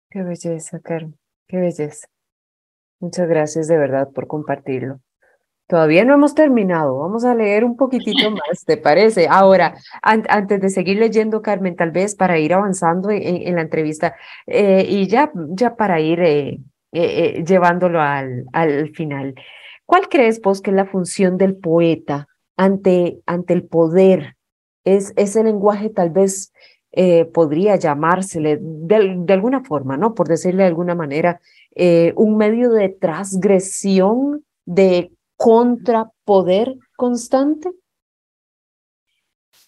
Qué 0.10 0.24
belleza, 0.24 0.80
Carmen, 0.80 1.18
qué 1.48 1.58
belleza. 1.58 2.08
Muchas 3.02 3.28
gracias 3.28 3.68
de 3.68 3.78
verdad 3.78 4.10
por 4.14 4.28
compartirlo. 4.28 5.02
Todavía 5.68 6.06
no 6.06 6.14
hemos 6.14 6.36
terminado, 6.36 7.00
vamos 7.00 7.26
a 7.26 7.36
leer 7.36 7.66
un 7.66 7.76
poquitito 7.76 8.32
más, 8.32 8.64
¿te 8.66 8.78
parece? 8.78 9.28
Ahora, 9.30 9.76
antes 10.02 10.62
de 10.62 10.70
seguir 10.70 11.00
leyendo, 11.00 11.42
Carmen, 11.42 11.76
tal 11.76 11.92
vez 11.92 12.16
para 12.16 12.40
ir 12.40 12.54
avanzando 12.54 13.10
en, 13.10 13.56
la 13.56 13.62
entrevista 13.62 14.16
eh, 14.46 14.86
y 14.88 15.08
ya, 15.08 15.32
ya 15.34 15.76
para 15.76 16.00
ir 16.00 16.22
eh, 16.22 16.60
eh, 16.94 17.44
llevándolo 17.46 18.00
al, 18.00 18.46
al 18.54 18.92
final, 18.92 19.36
¿cuál 19.86 20.08
crees 20.08 20.40
vos 20.40 20.62
que 20.62 20.70
es 20.70 20.76
la 20.76 20.86
función 20.86 21.38
del 21.38 21.58
poeta 21.58 22.28
ante, 22.56 23.20
ante 23.26 23.54
el 23.54 23.66
poder? 23.66 24.36
Es 24.86 25.14
ese 25.18 25.44
lenguaje 25.44 25.90
tal 25.90 26.12
vez 26.12 26.54
podría 27.34 27.76
llamársele 27.76 28.58
de, 28.62 29.16
de, 29.18 29.34
alguna 29.34 29.66
forma, 29.66 29.98
¿no? 29.98 30.16
Por 30.16 30.30
decirle 30.30 30.64
de 30.64 30.70
alguna 30.70 30.96
manera, 30.96 31.42
un 32.16 32.38
medio 32.38 32.72
de 32.72 32.88
transgresión 32.88 34.46
de 34.66 35.12
contrapoder 35.38 36.76
constante? 36.96 37.70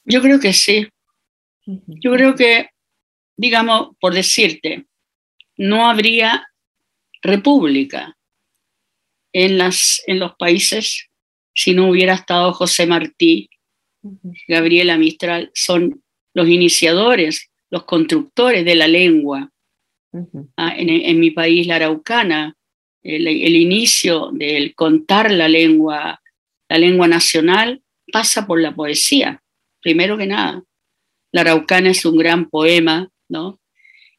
Yo 0.05 0.21
creo 0.21 0.39
que 0.39 0.53
sí. 0.53 0.87
Yo 1.65 2.11
creo 2.13 2.35
que, 2.35 2.69
digamos, 3.35 3.95
por 3.99 4.13
decirte, 4.13 4.87
no 5.57 5.89
habría 5.89 6.47
república 7.21 8.17
en, 9.33 9.57
las, 9.57 10.01
en 10.07 10.19
los 10.19 10.35
países 10.35 11.09
si 11.53 11.73
no 11.73 11.89
hubiera 11.89 12.13
estado 12.13 12.53
José 12.53 12.85
Martí, 12.85 13.49
Gabriela 14.47 14.97
Mistral, 14.97 15.51
son 15.53 16.03
los 16.33 16.47
iniciadores, 16.47 17.49
los 17.69 17.83
constructores 17.83 18.65
de 18.65 18.75
la 18.75 18.87
lengua. 18.87 19.51
Ah, 20.55 20.73
en, 20.75 20.89
en, 20.89 21.19
mi 21.19 21.31
país, 21.31 21.67
la 21.67 21.75
araucana, 21.75 22.57
el, 23.03 23.55
inicio 23.55 24.31
del 24.33 24.75
contar 24.75 25.31
la 25.31 25.47
lengua, 25.47 26.21
la 26.67 26.77
lengua 26.77 27.07
nacional, 27.07 27.81
pasa 28.11 28.45
por 28.45 28.61
la 28.61 28.75
poesía, 28.75 29.41
primero 29.81 30.17
que 30.17 30.27
nada. 30.27 30.63
La 31.31 31.41
Araucana 31.41 31.91
es 31.91 32.05
un 32.05 32.17
gran 32.17 32.49
poema, 32.49 33.09
¿no? 33.29 33.59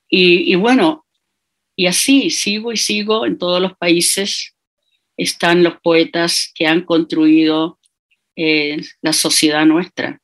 Y, 0.08 0.54
bueno, 0.54 1.04
y 1.76 1.86
así 1.86 2.30
sigo 2.30 2.72
y 2.72 2.76
sigo 2.76 3.26
en 3.26 3.36
todos 3.38 3.60
los 3.60 3.76
países 3.76 4.54
están 5.18 5.62
los 5.62 5.80
poetas 5.80 6.52
que 6.54 6.66
han 6.66 6.82
construido 6.82 7.77
eh, 8.40 8.76
la 9.02 9.12
sociedad 9.12 9.66
nuestra. 9.66 10.20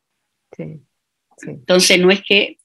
Entonces 1.42 1.98
no 1.98 2.12
es 2.12 2.22
que 2.22 2.58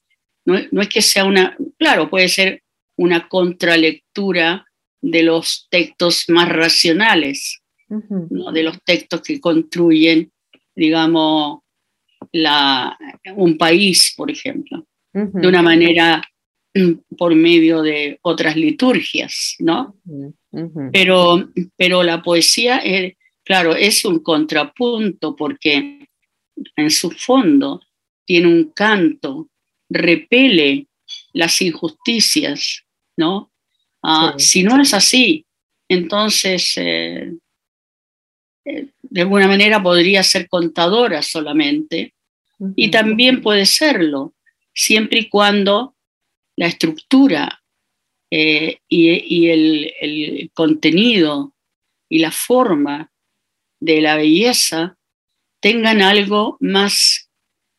no, 0.45 0.59
no, 0.71 0.81
es 0.81 0.89
que 0.89 1.01
sea 1.01 1.25
una, 1.25 1.57
claro, 1.79 2.07
puede 2.07 2.27
ser 2.27 2.62
una 2.95 3.27
contralectura 3.27 4.65
de 5.01 5.23
los 5.23 5.67
textos 5.71 6.25
más 6.27 6.49
racionales, 6.49 7.62
de 7.88 8.63
los 8.63 8.79
textos 8.83 9.21
que 9.21 9.41
construyen, 9.41 10.31
digamos, 10.75 11.62
la, 12.31 12.95
un 13.35 13.57
país, 13.57 14.13
por 14.15 14.29
ejemplo, 14.29 14.85
de 15.13 15.47
una 15.47 15.63
manera 15.63 16.21
por 17.17 17.33
medio 17.33 17.81
de 17.81 18.19
otras 18.21 18.55
liturgias, 18.55 19.55
¿no? 19.57 19.95
pero, 20.91 21.49
pero 21.75 22.03
la 22.03 22.21
poesía, 22.21 22.77
es, 22.77 23.13
claro, 23.49 23.75
es 23.75 24.05
un 24.05 24.19
contrapunto 24.19 25.35
porque 25.35 26.07
en 26.75 26.91
su 26.91 27.09
fondo 27.09 27.81
tiene 28.23 28.45
un 28.45 28.65
canto, 28.65 29.49
repele 29.89 30.85
las 31.33 31.59
injusticias, 31.63 32.85
¿no? 33.17 33.51
Ah, 34.03 34.35
si 34.38 34.62
no 34.62 34.79
es 34.79 34.93
así, 34.93 35.47
entonces 35.88 36.77
eh, 36.77 37.33
eh, 38.65 38.89
de 39.01 39.21
alguna 39.21 39.47
manera 39.47 39.81
podría 39.81 40.21
ser 40.21 40.47
contadora 40.47 41.23
solamente 41.23 42.13
y 42.75 42.91
también 42.91 43.41
puede 43.41 43.65
serlo, 43.65 44.35
siempre 44.75 45.21
y 45.21 45.27
cuando 45.27 45.95
la 46.55 46.67
estructura 46.67 47.63
eh, 48.29 48.77
y, 48.88 49.47
el, 49.49 49.91
el, 49.99 50.51
contenido 50.53 51.55
y 52.07 52.19
la 52.19 52.29
forma 52.29 53.12
de 53.80 54.02
la 54.02 54.15
belleza 54.15 54.98
tengan 55.60 56.02
algo 56.02 56.58
más 56.60 57.30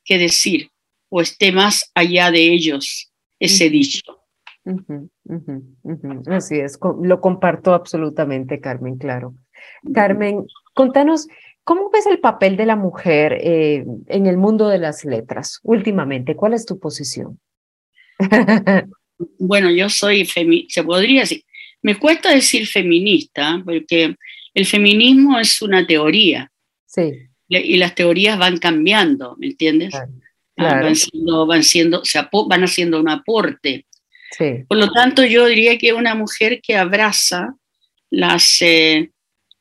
que 0.04 0.18
decir 0.18 0.70
o 1.08 1.20
esté 1.20 1.52
más 1.52 1.90
allá 1.94 2.30
de 2.30 2.52
ellos 2.52 3.12
ese 3.38 3.70
dicho. 3.70 4.20
Así 6.26 6.58
es, 6.58 6.78
lo 7.02 7.20
comparto 7.20 7.74
absolutamente, 7.74 8.60
Carmen, 8.60 8.98
claro. 8.98 9.34
Carmen, 9.94 10.46
contanos, 10.74 11.26
¿cómo 11.64 11.90
ves 11.90 12.06
el 12.06 12.20
papel 12.20 12.56
de 12.56 12.66
la 12.66 12.76
mujer 12.76 13.38
eh, 13.40 13.84
en 14.06 14.26
el 14.26 14.36
mundo 14.36 14.68
de 14.68 14.78
las 14.78 15.04
letras 15.04 15.60
últimamente? 15.62 16.36
¿Cuál 16.36 16.54
es 16.54 16.66
tu 16.66 16.78
posición? 16.78 17.40
bueno, 19.38 19.70
yo 19.70 19.88
soy, 19.88 20.26
se 20.26 20.84
podría 20.84 21.20
decir, 21.20 21.42
me 21.82 21.98
cuesta 21.98 22.32
decir 22.32 22.66
feminista, 22.66 23.62
porque 23.64 24.16
el 24.54 24.66
feminismo 24.66 25.38
es 25.38 25.62
una 25.62 25.86
teoría. 25.86 26.50
Sí. 26.86 27.28
Y 27.48 27.76
las 27.78 27.94
teorías 27.94 28.38
van 28.38 28.58
cambiando, 28.58 29.36
¿me 29.38 29.48
entiendes? 29.48 29.94
Ah, 30.56 30.80
van 30.82 30.94
siendo, 30.94 31.46
van 31.46 31.64
siendo, 31.64 32.04
se 32.04 32.20
van 32.46 32.62
haciendo 32.62 33.00
un 33.00 33.08
aporte 33.08 33.86
por 34.68 34.78
lo 34.78 34.90
tanto, 34.90 35.24
yo 35.24 35.46
diría 35.46 35.76
que 35.76 35.92
una 35.92 36.14
mujer 36.14 36.60
que 36.62 36.76
abraza 36.76 37.56
las, 38.10 38.62
eh, 38.62 39.10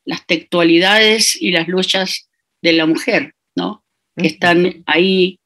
las 0.05 0.25
textualidades 0.25 1.39
y 1.41 1.51
las 1.51 1.67
luchas 1.67 2.29
de 2.61 2.73
la 2.73 2.85
mujer, 2.85 3.33
¿no? 3.55 3.83
Que 4.15 4.27
están 4.27 4.83
ahí 4.85 5.39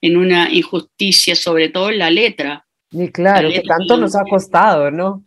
en 0.00 0.16
una 0.16 0.50
injusticia, 0.50 1.34
sobre 1.34 1.68
todo 1.68 1.90
en 1.90 1.98
la 1.98 2.10
letra. 2.10 2.66
Y 2.90 3.08
claro, 3.08 3.48
que 3.48 3.62
tanto 3.62 3.96
nos 3.96 4.16
ha 4.16 4.24
costado, 4.24 4.90
¿no? 4.90 5.24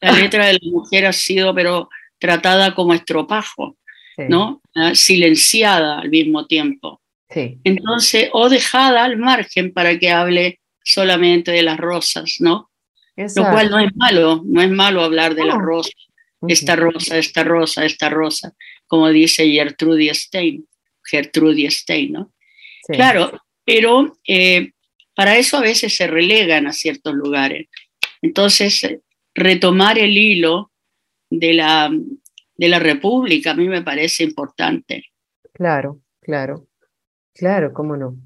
La 0.00 0.12
letra 0.12 0.46
de 0.46 0.54
la 0.54 0.70
mujer 0.70 1.06
ha 1.06 1.12
sido, 1.12 1.54
pero 1.54 1.88
tratada 2.20 2.74
como 2.74 2.94
estropajo, 2.94 3.76
¿no? 4.28 4.60
Ah, 4.74 4.94
silenciada 4.94 6.00
al 6.00 6.10
mismo 6.10 6.46
tiempo. 6.46 7.00
Entonces, 7.64 8.28
o 8.32 8.48
dejada 8.48 9.04
al 9.04 9.16
margen 9.16 9.72
para 9.72 9.98
que 9.98 10.10
hable 10.10 10.60
solamente 10.84 11.50
de 11.50 11.62
las 11.62 11.78
rosas, 11.78 12.36
¿no? 12.40 12.70
Lo 13.16 13.50
cual 13.50 13.70
no 13.70 13.78
es 13.78 13.94
malo, 13.96 14.42
no 14.44 14.62
es 14.62 14.70
malo 14.70 15.02
hablar 15.02 15.34
de 15.34 15.44
las 15.44 15.58
rosas, 15.58 15.94
esta 16.48 16.76
rosa, 16.76 17.18
esta 17.18 17.44
rosa, 17.44 17.84
esta 17.84 18.08
rosa, 18.08 18.54
como 18.86 19.08
dice 19.10 19.48
Gertrudie 19.48 20.14
Stein, 20.14 20.66
Gertrudie 21.04 21.70
Stein, 21.70 22.12
¿no? 22.12 22.32
Claro, 22.86 23.40
pero 23.64 24.16
eh, 24.26 24.72
para 25.14 25.36
eso 25.36 25.58
a 25.58 25.60
veces 25.60 25.94
se 25.94 26.06
relegan 26.06 26.66
a 26.66 26.72
ciertos 26.72 27.14
lugares. 27.14 27.68
Entonces, 28.22 28.82
eh, 28.84 29.00
retomar 29.34 29.98
el 29.98 30.16
hilo 30.16 30.69
de 31.30 31.54
la, 31.54 31.90
de 32.56 32.68
la 32.68 32.78
República 32.78 33.52
a 33.52 33.54
mí 33.54 33.68
me 33.68 33.82
parece 33.82 34.24
importante. 34.24 35.04
Claro, 35.52 36.00
claro, 36.20 36.66
claro, 37.34 37.72
cómo 37.72 37.96
no, 37.96 38.16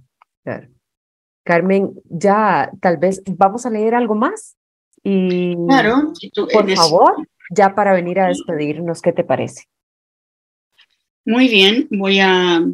claro. 0.43 0.69
Carmen, 1.45 1.93
ya 2.07 2.71
tal 2.81 2.97
vez 2.97 3.23
vamos 3.37 3.67
a 3.67 3.71
leer 3.71 3.95
algo 3.95 4.15
más. 4.15 4.57
Y 5.03 5.55
claro, 5.67 6.15
por 6.53 6.71
favor, 6.75 7.29
ya 7.51 7.75
para 7.75 7.93
venir 7.93 8.19
a 8.19 8.29
despedirnos, 8.29 9.03
¿qué 9.03 9.13
te 9.13 9.25
parece? 9.25 9.65
Muy 11.27 11.49
bien, 11.49 11.87
voy 11.91 12.21
a... 12.21 12.65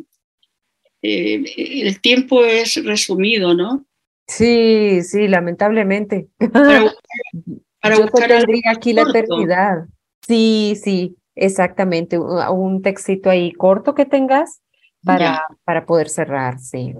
Eh, 1.03 1.45
el 1.87 2.01
tiempo 2.01 2.45
es 2.45 2.85
resumido, 2.85 3.55
¿no? 3.55 3.87
Sí, 4.27 5.03
sí, 5.03 5.27
lamentablemente. 5.27 6.29
Para, 6.53 6.85
Yo 7.97 8.07
tendría 8.09 8.73
aquí 8.73 8.93
la 8.93 9.03
eternidad. 9.03 9.87
Sí, 10.31 10.77
sí, 10.81 11.17
exactamente. 11.35 12.17
Un 12.17 12.83
textito 12.83 13.31
ahí 13.31 13.51
corto 13.51 13.97
que 13.97 14.07
tengas 14.07 14.63
para, 15.03 15.45
para 15.65 15.87
poder 15.87 16.09
cerrar, 16.09 16.61
sí. 16.61 16.95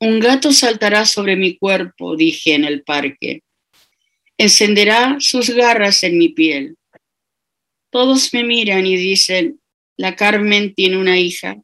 Un 0.00 0.18
gato 0.18 0.50
saltará 0.50 1.04
sobre 1.04 1.36
mi 1.36 1.58
cuerpo, 1.58 2.16
dije 2.16 2.54
en 2.54 2.64
el 2.64 2.82
parque. 2.84 3.42
Encenderá 4.38 5.16
sus 5.18 5.50
garras 5.50 6.02
en 6.04 6.16
mi 6.16 6.30
piel. 6.30 6.78
Todos 7.90 8.32
me 8.32 8.42
miran 8.42 8.86
y 8.86 8.96
dicen, 8.96 9.60
la 9.98 10.16
Carmen 10.16 10.74
tiene 10.74 10.96
una 10.96 11.18
hija. 11.18 11.60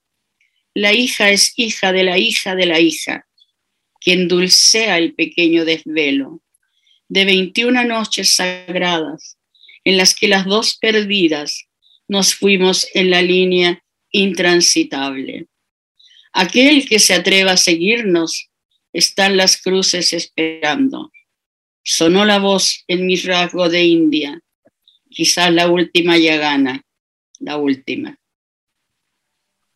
La 0.74 0.92
hija 0.92 1.30
es 1.30 1.54
hija 1.56 1.92
de 1.92 2.04
la 2.04 2.18
hija 2.18 2.54
de 2.54 2.66
la 2.66 2.78
hija, 2.78 3.26
quien 4.00 4.28
dulcea 4.28 4.98
el 4.98 5.14
pequeño 5.14 5.64
desvelo 5.64 6.42
de 7.08 7.24
21 7.24 7.84
noches 7.84 8.34
sagradas 8.34 9.38
en 9.84 9.96
las 9.96 10.14
que 10.14 10.28
las 10.28 10.44
dos 10.44 10.76
perdidas 10.76 11.68
nos 12.08 12.34
fuimos 12.34 12.86
en 12.94 13.10
la 13.10 13.22
línea 13.22 13.82
intransitable. 14.10 15.46
Aquel 16.32 16.88
que 16.88 16.98
se 16.98 17.14
atreva 17.14 17.52
a 17.52 17.56
seguirnos 17.56 18.50
está 18.92 19.26
en 19.26 19.36
las 19.36 19.60
cruces 19.60 20.12
esperando. 20.12 21.10
Sonó 21.82 22.24
la 22.24 22.38
voz 22.38 22.84
en 22.88 23.06
mi 23.06 23.16
rasgo 23.16 23.68
de 23.68 23.84
India. 23.84 24.40
Quizás 25.08 25.52
la 25.52 25.70
última 25.70 26.18
ya 26.18 26.36
gana, 26.36 26.82
la 27.38 27.56
última. 27.56 28.18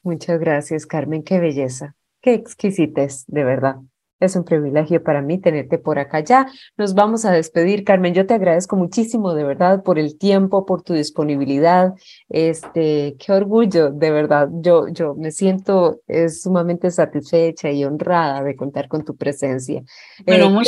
Muchas 0.02 0.40
gracias, 0.40 0.86
Carmen. 0.86 1.22
Qué 1.22 1.38
belleza, 1.38 1.96
qué 2.20 2.34
exquisitez, 2.34 3.24
de 3.26 3.44
verdad. 3.44 3.76
Es 4.20 4.36
un 4.36 4.44
privilegio 4.44 5.02
para 5.02 5.22
mí 5.22 5.40
tenerte 5.40 5.78
por 5.78 5.98
acá. 5.98 6.20
Ya 6.20 6.46
nos 6.76 6.94
vamos 6.94 7.24
a 7.24 7.32
despedir, 7.32 7.84
Carmen. 7.84 8.12
Yo 8.12 8.26
te 8.26 8.34
agradezco 8.34 8.76
muchísimo, 8.76 9.32
de 9.32 9.44
verdad, 9.44 9.82
por 9.82 9.98
el 9.98 10.18
tiempo, 10.18 10.66
por 10.66 10.82
tu 10.82 10.92
disponibilidad. 10.92 11.94
Este, 12.28 13.16
qué 13.18 13.32
orgullo, 13.32 13.90
de 13.90 14.10
verdad. 14.10 14.48
Yo, 14.52 14.88
yo 14.88 15.14
me 15.14 15.30
siento 15.30 16.02
es, 16.06 16.42
sumamente 16.42 16.90
satisfecha 16.90 17.70
y 17.70 17.82
honrada 17.84 18.44
de 18.44 18.56
contar 18.56 18.88
con 18.88 19.06
tu 19.06 19.16
presencia. 19.16 19.82
Bueno, 20.26 20.60
eh, 20.60 20.64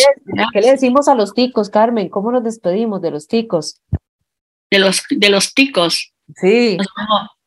¿qué, 0.54 0.60
le 0.62 0.70
decimos 0.70 1.06
a 1.08 1.14
los 1.14 1.34
ticos, 1.34 1.68
Carmen? 1.68 2.08
¿Cómo 2.08 2.32
nos 2.32 2.42
despedimos 2.44 3.02
de 3.02 3.10
los 3.10 3.26
ticos? 3.26 3.82
De 4.70 4.78
los, 4.78 5.02
de 5.10 5.28
los 5.28 5.52
ticos. 5.52 6.14
Sí. 6.36 6.78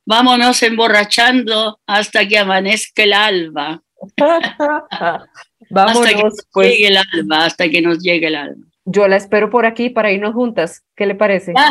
vámonos 0.06 0.62
emborrachando 0.62 1.80
hasta 1.88 2.28
que 2.28 2.38
amanezca 2.38 3.02
el 3.02 3.14
alba. 3.14 3.82
Vámonos, 5.70 6.02
hasta 6.02 6.16
que 6.16 6.24
nos 6.24 6.34
pues. 6.52 6.70
llegue 6.70 6.88
el 6.88 6.98
alma, 6.98 7.46
hasta 7.46 7.70
que 7.70 7.82
nos 7.82 8.00
llegue 8.00 8.28
el 8.28 8.36
alma. 8.36 8.68
Yo 8.86 9.08
la 9.08 9.16
espero 9.16 9.50
por 9.50 9.66
aquí 9.66 9.90
para 9.90 10.12
irnos 10.12 10.34
juntas. 10.34 10.84
¿Qué 10.96 11.06
le 11.06 11.16
parece? 11.16 11.54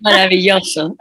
Maravilloso. 0.00 0.96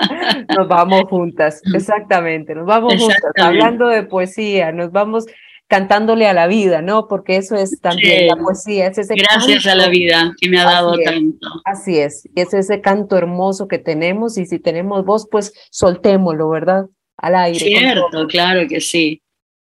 Nos 0.56 0.68
vamos 0.68 1.04
juntas, 1.10 1.62
exactamente, 1.74 2.54
nos 2.54 2.66
vamos 2.66 2.96
juntas, 2.98 3.32
hablando 3.38 3.88
de 3.88 4.04
poesía, 4.04 4.72
nos 4.72 4.92
vamos 4.92 5.26
cantándole 5.68 6.28
a 6.28 6.34
la 6.34 6.48
vida, 6.48 6.82
¿no? 6.82 7.08
Porque 7.08 7.38
eso 7.38 7.56
es 7.56 7.80
también 7.82 8.28
la 8.28 8.36
poesía, 8.36 8.88
es 8.88 8.98
ese 8.98 9.16
Gracias 9.16 9.66
a 9.66 9.76
la 9.76 9.88
vida 9.88 10.34
que 10.40 10.50
me 10.50 10.60
ha 10.60 10.66
dado 10.66 10.94
así 10.94 11.04
tanto. 11.04 11.48
Es, 11.48 11.62
así 11.66 11.98
es, 11.98 12.30
es 12.36 12.54
ese 12.54 12.82
canto 12.82 13.18
hermoso 13.18 13.68
que 13.68 13.80
tenemos 13.80 14.38
y 14.38 14.46
si 14.46 14.60
tenemos 14.60 15.06
voz, 15.06 15.28
pues 15.30 15.54
soltémoslo, 15.72 16.50
¿verdad? 16.50 16.86
Al 17.18 17.36
aire. 17.36 17.60
Cierto, 17.60 18.28
claro 18.28 18.68
que 18.68 18.80
sí. 18.80 19.22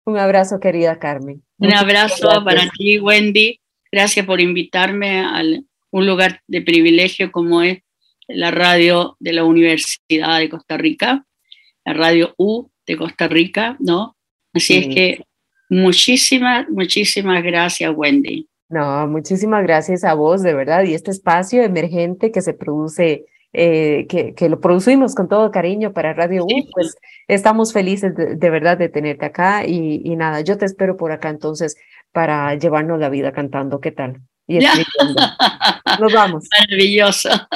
Un 0.04 0.18
abrazo, 0.18 0.58
querida 0.58 0.98
Carmen. 0.98 1.42
Un 1.58 1.72
abrazo 1.72 2.28
para 2.44 2.68
ti, 2.76 2.98
Wendy. 2.98 3.60
Gracias 3.90 4.26
por 4.26 4.40
invitarme 4.40 5.20
a 5.20 5.42
un 5.90 6.06
lugar 6.06 6.40
de 6.46 6.62
privilegio 6.62 7.30
como 7.30 7.62
es 7.62 7.78
la 8.26 8.50
radio 8.50 9.16
de 9.20 9.32
la 9.32 9.44
Universidad 9.44 10.38
de 10.38 10.48
Costa 10.48 10.76
Rica, 10.76 11.26
la 11.84 11.92
radio 11.92 12.34
U 12.38 12.70
de 12.86 12.96
Costa 12.96 13.28
Rica, 13.28 13.76
¿no? 13.78 14.16
Así 14.52 14.78
es 14.78 14.86
que 14.88 15.24
muchísimas, 15.68 16.68
muchísimas 16.68 17.42
gracias, 17.42 17.92
Wendy. 17.94 18.48
No, 18.68 19.06
muchísimas 19.06 19.62
gracias 19.62 20.02
a 20.02 20.14
vos, 20.14 20.42
de 20.42 20.54
verdad, 20.54 20.84
y 20.84 20.94
este 20.94 21.10
espacio 21.10 21.62
emergente 21.62 22.32
que 22.32 22.40
se 22.40 22.54
produce 22.54 23.26
eh, 23.52 24.06
que, 24.08 24.34
que, 24.34 24.48
lo 24.48 24.60
producimos 24.60 25.14
con 25.14 25.28
todo 25.28 25.50
cariño 25.50 25.92
para 25.92 26.14
Radio 26.14 26.44
U, 26.44 26.68
pues 26.72 26.96
estamos 27.28 27.72
felices 27.72 28.14
de, 28.14 28.50
verdad 28.50 28.78
de 28.78 28.88
tenerte 28.88 29.26
acá 29.26 29.66
y, 29.66 30.00
y, 30.04 30.16
nada, 30.16 30.40
yo 30.40 30.56
te 30.56 30.64
espero 30.64 30.96
por 30.96 31.12
acá 31.12 31.28
entonces 31.28 31.76
para 32.12 32.54
llevarnos 32.54 32.98
la 32.98 33.08
vida 33.08 33.32
cantando, 33.32 33.80
¿qué 33.80 33.92
tal? 33.92 34.22
Y 34.46 34.58
Nos 36.00 36.12
vamos. 36.12 36.44
Maravilloso. 36.60 37.28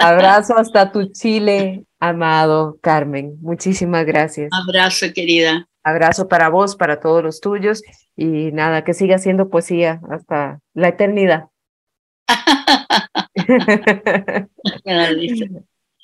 Abrazo 0.00 0.56
hasta 0.56 0.90
tu 0.90 1.12
Chile, 1.12 1.84
amado 2.00 2.78
Carmen. 2.80 3.36
Muchísimas 3.40 4.06
gracias. 4.06 4.50
Abrazo, 4.52 5.06
querida. 5.14 5.68
Abrazo 5.84 6.28
para 6.28 6.48
vos, 6.48 6.76
para 6.76 7.00
todos 7.00 7.22
los 7.22 7.40
tuyos 7.40 7.82
y 8.16 8.52
nada, 8.52 8.84
que 8.84 8.94
siga 8.94 9.18
siendo 9.18 9.48
poesía 9.48 10.00
hasta 10.10 10.60
la 10.74 10.88
eternidad. 10.88 11.46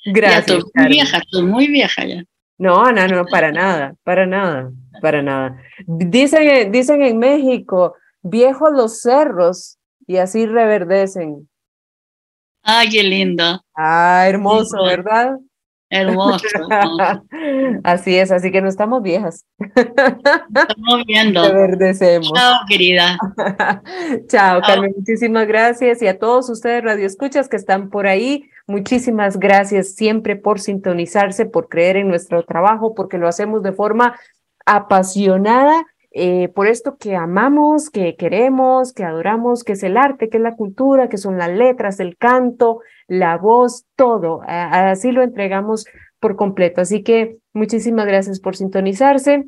Gracias. 0.05 0.63
Ya, 0.75 0.81
muy 0.81 0.87
vieja, 0.89 1.21
tú 1.29 1.43
muy 1.43 1.67
vieja 1.67 2.05
ya. 2.05 2.23
No, 2.57 2.91
no, 2.91 3.07
no, 3.07 3.25
para 3.25 3.51
nada, 3.51 3.95
para 4.03 4.25
nada, 4.25 4.71
para 5.01 5.21
nada. 5.21 5.61
Dicen, 5.85 6.71
dicen 6.71 7.01
en 7.01 7.17
México, 7.17 7.95
viejos 8.21 8.69
los 8.71 9.01
cerros 9.01 9.77
y 10.07 10.17
así 10.17 10.45
reverdecen. 10.45 11.49
Ay, 12.63 12.89
qué 12.89 13.03
lindo. 13.03 13.61
Ah, 13.75 14.25
hermoso, 14.27 14.83
¿verdad? 14.83 15.37
Hermoso. 15.89 16.45
así 17.83 18.17
es, 18.17 18.31
así 18.31 18.51
que 18.51 18.61
no 18.61 18.67
estamos 18.67 19.03
viejas. 19.03 19.45
Estamos 19.59 21.05
viendo. 21.05 21.43
Reverdecemos. 21.43 22.31
Chao, 22.33 22.55
querida. 22.67 23.17
Chao, 24.27 24.61
Carmen, 24.61 24.93
muchísimas 24.97 25.47
gracias. 25.47 26.01
Y 26.01 26.07
a 26.07 26.17
todos 26.17 26.49
ustedes, 26.49 26.83
radioescuchas 26.83 27.49
que 27.49 27.57
están 27.57 27.89
por 27.89 28.07
ahí, 28.07 28.49
muchísimas 28.67 29.37
gracias 29.37 29.93
siempre 29.93 30.35
por 30.35 30.59
sintonizarse, 30.59 31.45
por 31.45 31.69
creer 31.69 31.97
en 31.97 32.07
nuestro 32.07 32.43
trabajo, 32.43 32.95
porque 32.95 33.17
lo 33.17 33.27
hacemos 33.27 33.61
de 33.61 33.73
forma 33.73 34.17
apasionada. 34.65 35.85
Eh, 36.17 36.47
por 36.55 36.67
esto 36.67 36.97
que 36.97 37.15
amamos, 37.15 37.89
que 37.89 38.15
queremos, 38.15 38.93
que 38.93 39.03
adoramos, 39.03 39.65
que 39.65 39.73
es 39.73 39.83
el 39.83 39.97
arte, 39.97 40.29
que 40.29 40.37
es 40.37 40.43
la 40.43 40.55
cultura, 40.55 41.09
que 41.09 41.17
son 41.17 41.37
las 41.37 41.49
letras, 41.49 41.99
el 41.99 42.15
canto, 42.15 42.79
la 43.07 43.37
voz, 43.37 43.85
todo. 43.95 44.41
Así 44.47 45.11
lo 45.11 45.23
entregamos 45.23 45.85
por 46.19 46.35
completo. 46.35 46.81
Así 46.81 47.03
que 47.03 47.37
muchísimas 47.53 48.05
gracias 48.05 48.39
por 48.39 48.55
sintonizarse. 48.55 49.45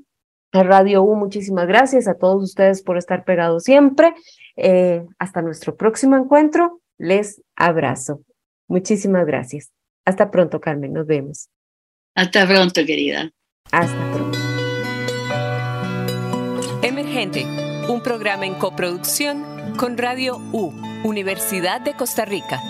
A 0.53 0.63
Radio 0.63 1.03
U, 1.03 1.15
muchísimas 1.15 1.67
gracias 1.67 2.07
a 2.07 2.15
todos 2.15 2.43
ustedes 2.43 2.81
por 2.81 2.97
estar 2.97 3.25
pegados 3.25 3.63
siempre. 3.63 4.13
Eh, 4.55 5.03
hasta 5.19 5.41
nuestro 5.41 5.75
próximo 5.75 6.15
encuentro. 6.15 6.81
Les 6.97 7.41
abrazo. 7.55 8.21
Muchísimas 8.67 9.25
gracias. 9.25 9.71
Hasta 10.05 10.31
pronto, 10.31 10.59
Carmen. 10.59 10.93
Nos 10.93 11.05
vemos. 11.05 11.49
Hasta 12.15 12.47
pronto, 12.47 12.85
querida. 12.85 13.29
Hasta 13.71 14.11
pronto. 14.11 14.37
Emergente, 16.81 17.45
un 17.89 18.01
programa 18.01 18.45
en 18.45 18.55
coproducción 18.55 19.43
con 19.77 19.97
Radio 19.97 20.37
U, 20.53 20.71
Universidad 21.03 21.81
de 21.81 21.93
Costa 21.93 22.25
Rica. 22.25 22.61